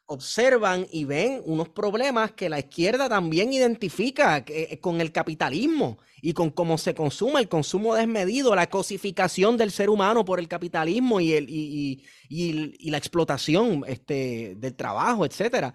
[0.06, 5.98] observan y ven unos problemas que la izquierda también identifica que- eh, con el capitalismo
[6.22, 10.48] y con cómo se consume, el consumo desmedido, la cosificación del ser humano por el
[10.48, 15.74] capitalismo y, el, y, y- y la explotación este, del trabajo, etcétera.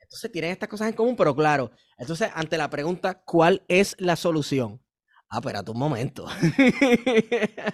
[0.00, 4.16] Entonces tienen estas cosas en común, pero claro, entonces ante la pregunta, ¿cuál es la
[4.16, 4.80] solución?
[5.28, 6.26] Ah, espérate un momento.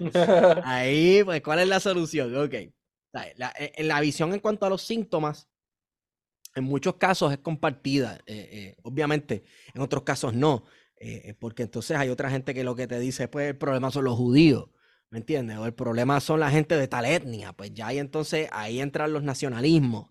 [0.64, 2.34] Ahí, pues, ¿cuál es la solución?
[2.36, 2.54] Ok.
[3.12, 5.48] La, eh, la visión en cuanto a los síntomas,
[6.54, 8.18] en muchos casos es compartida.
[8.26, 9.44] eh, eh, obviamente,
[9.74, 10.64] en otros casos no.
[11.00, 13.90] eh, eh, porque entonces hay otra gente que lo que te dice, pues el problema
[13.90, 14.68] son los judíos.
[15.10, 15.56] ¿Me entiendes?
[15.58, 17.52] O el problema son la gente de tal etnia.
[17.54, 20.10] Pues ya ahí entonces, ahí entran los nacionalismos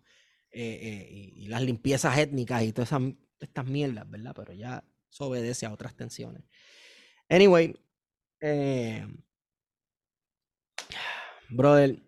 [0.51, 3.01] eh, eh, y, las limpiezas étnicas y todas esas,
[3.39, 4.33] estas mierdas, ¿verdad?
[4.35, 6.43] Pero ya eso obedece a otras tensiones.
[7.29, 7.75] Anyway,
[8.41, 9.05] eh,
[11.49, 12.01] brother,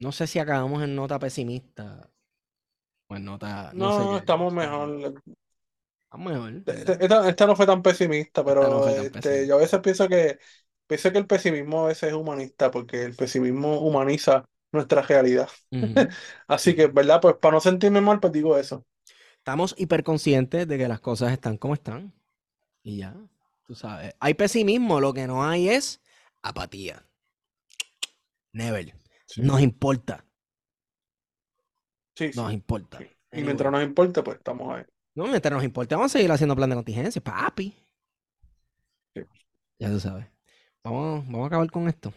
[0.00, 2.10] no sé si acabamos en nota pesimista
[3.08, 5.14] o en nota, no No, estamos mejor.
[6.04, 6.98] estamos mejor, Este-.
[7.04, 9.46] Esta, esta no fue tan pesimista, no pero tan este, pesimista.
[9.46, 10.38] yo a veces pienso que,
[10.86, 15.48] pienso que el pesimismo a veces es humanista, porque el pesimismo humaniza nuestra realidad.
[16.46, 16.76] Así sí.
[16.76, 17.20] que, ¿verdad?
[17.20, 18.84] Pues para no sentirme mal, pues digo eso.
[19.38, 22.12] Estamos hiperconscientes de que las cosas están como están.
[22.82, 23.14] Y ya,
[23.66, 24.14] tú sabes.
[24.20, 26.00] Hay pesimismo, lo que no hay es
[26.42, 27.04] apatía.
[28.52, 28.92] Never.
[29.28, 30.24] Sí, Nos importa,
[32.14, 32.52] sí, nos sí.
[32.52, 33.06] importa.
[33.32, 34.84] Y mientras nos importe, pues estamos ahí.
[35.14, 37.74] No, mientras nos importa, vamos a seguir haciendo plan de contingencia, papi.
[39.78, 40.26] Ya tú sabes.
[40.84, 42.12] Vamos, vamos a acabar con esto.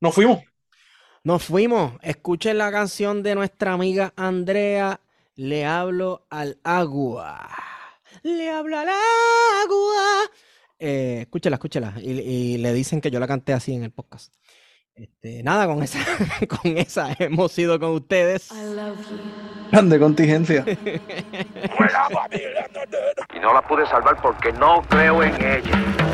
[0.00, 0.40] Nos fuimos.
[1.22, 1.94] Nos fuimos.
[2.02, 5.00] Escuchen la canción de nuestra amiga Andrea.
[5.36, 7.48] Le hablo al agua.
[8.22, 10.30] Le hablo al agua.
[10.78, 11.94] Eh, escúchela, escúchela.
[12.00, 14.34] Y, y le dicen que yo la canté así en el podcast.
[14.96, 15.98] Este, nada, con esa,
[16.48, 18.48] con esa hemos ido con ustedes.
[19.70, 20.64] Plan de contingencia.
[23.34, 26.13] Y no la pude salvar porque no creo en ella.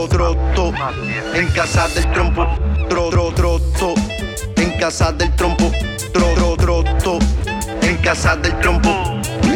[0.21, 0.71] troto,
[1.33, 2.45] en casa del trompo,
[2.87, 3.95] tro, tro, troto,
[4.55, 5.71] en casa del trompo,
[6.13, 7.17] tro, tro, troto,
[7.81, 8.91] en casa del trompo,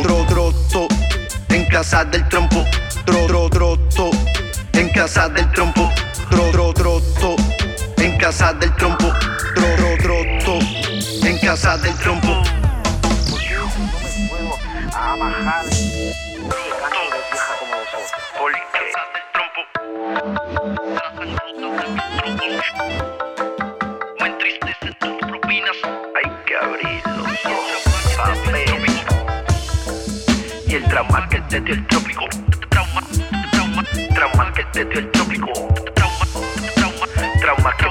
[0.01, 0.87] tro, troto,
[1.49, 2.65] en casa del trompo,
[3.05, 4.09] tro, tro, troto,
[4.73, 5.91] en casa del trompo,
[6.31, 7.35] tro, tro, troto,
[7.97, 9.13] en casa del trompo,
[9.53, 10.59] tro, tro, troto,
[11.27, 12.41] en casa del trompo.
[30.76, 32.26] El trauma que te dio el trópico.
[32.69, 33.02] Trauma,
[33.52, 33.84] trauma,
[34.14, 35.52] trauma que te dio el trópico.
[35.93, 36.26] Trauma,
[36.76, 37.06] trauma,
[37.39, 37.84] trauma que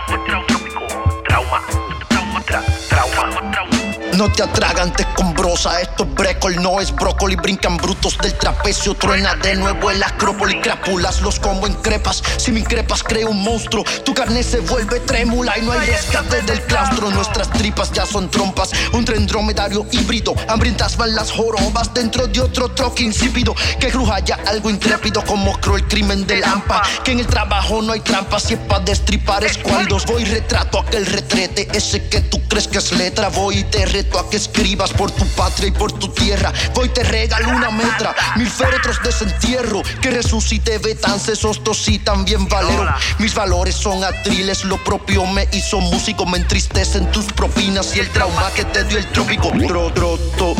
[4.16, 7.34] No te atragantes con brosa, esto es brécol, no es brócoli.
[7.34, 10.60] Brincan brutos del trapecio, truena de nuevo el acrópoli.
[10.60, 13.82] Crápulas los como en crepas, si me increpas creo un monstruo.
[14.04, 17.10] Tu carne se vuelve trémula y no hay rescate del claustro.
[17.10, 20.34] Nuestras tripas ya son trompas, un tren dromedario híbrido.
[20.48, 23.54] Hambrientas van las jorobas dentro de otro troque insípido.
[23.80, 26.82] Que cruja ya algo intrépido como creo el crimen de Lampa.
[27.02, 30.06] Que en el trabajo no hay trampas, si es pa' destripar escuálidos.
[30.06, 33.28] Voy retrato aquel retrete, ese que tú crees que es letra.
[33.28, 36.52] Voy y te reto a que escribas por tu patria y por tu tierra.
[36.74, 39.82] Voy te regalo una metra, mil féretros de desentierro.
[40.00, 42.94] Que resucite Betance, Sostos y también Valero.
[43.18, 46.26] Mis valores son atriles, lo propio me hizo músico.
[46.26, 49.50] Me entristecen tus propinas y el trauma que te dio el trópico.
[49.66, 50.54] Tro, troto,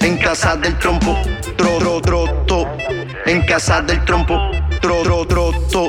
[0.00, 1.16] en casa del trompo.
[1.56, 2.66] Tro, tro, troto,
[3.26, 4.38] en casa del trompo.
[4.80, 5.88] Tro, tro, troto,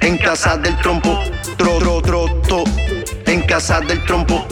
[0.00, 1.18] en casa del trompo.
[1.56, 2.64] Tro, tro, troto,
[3.26, 4.46] en casa del trompo.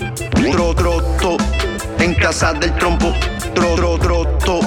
[0.52, 1.36] Tro, troto,
[2.00, 3.12] en casa del trompo.
[3.54, 4.60] Tro, tro, troto,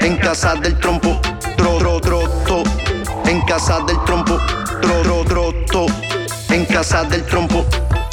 [0.00, 1.20] en casa del trompo.
[1.56, 2.62] Tro, tro, troto,
[3.26, 4.38] en casa del trompo.
[4.80, 5.86] Tro, tro, troto,
[6.50, 7.64] en casa del trompo.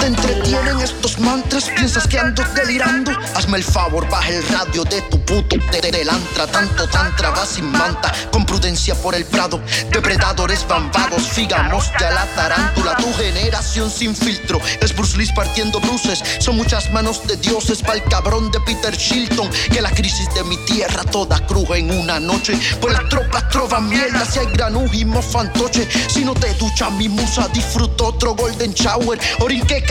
[0.06, 3.12] Te entretienen estos mantras, piensas que ando delirando.
[3.34, 6.46] Hazme el favor, baja el radio de tu puto telantra.
[6.46, 9.60] Tanto tantra va sin manta, con prudencia por el prado.
[9.92, 12.96] Depredadores bambados, figamos ya la tarántula.
[12.98, 16.24] Tu generación sin filtro es Bruce Lee partiendo bruces.
[16.38, 19.50] Son muchas manos de dioses pa'l cabrón de Peter Shilton.
[19.72, 22.60] Que la crisis de mi tierra toda cruja en una noche.
[22.80, 25.88] Pues las tropas trovan mierda si hay granujimo fantoche.
[26.10, 29.20] Si no te ducha mi musa, disfruto otro golden shower.
[29.40, 29.84] Orinque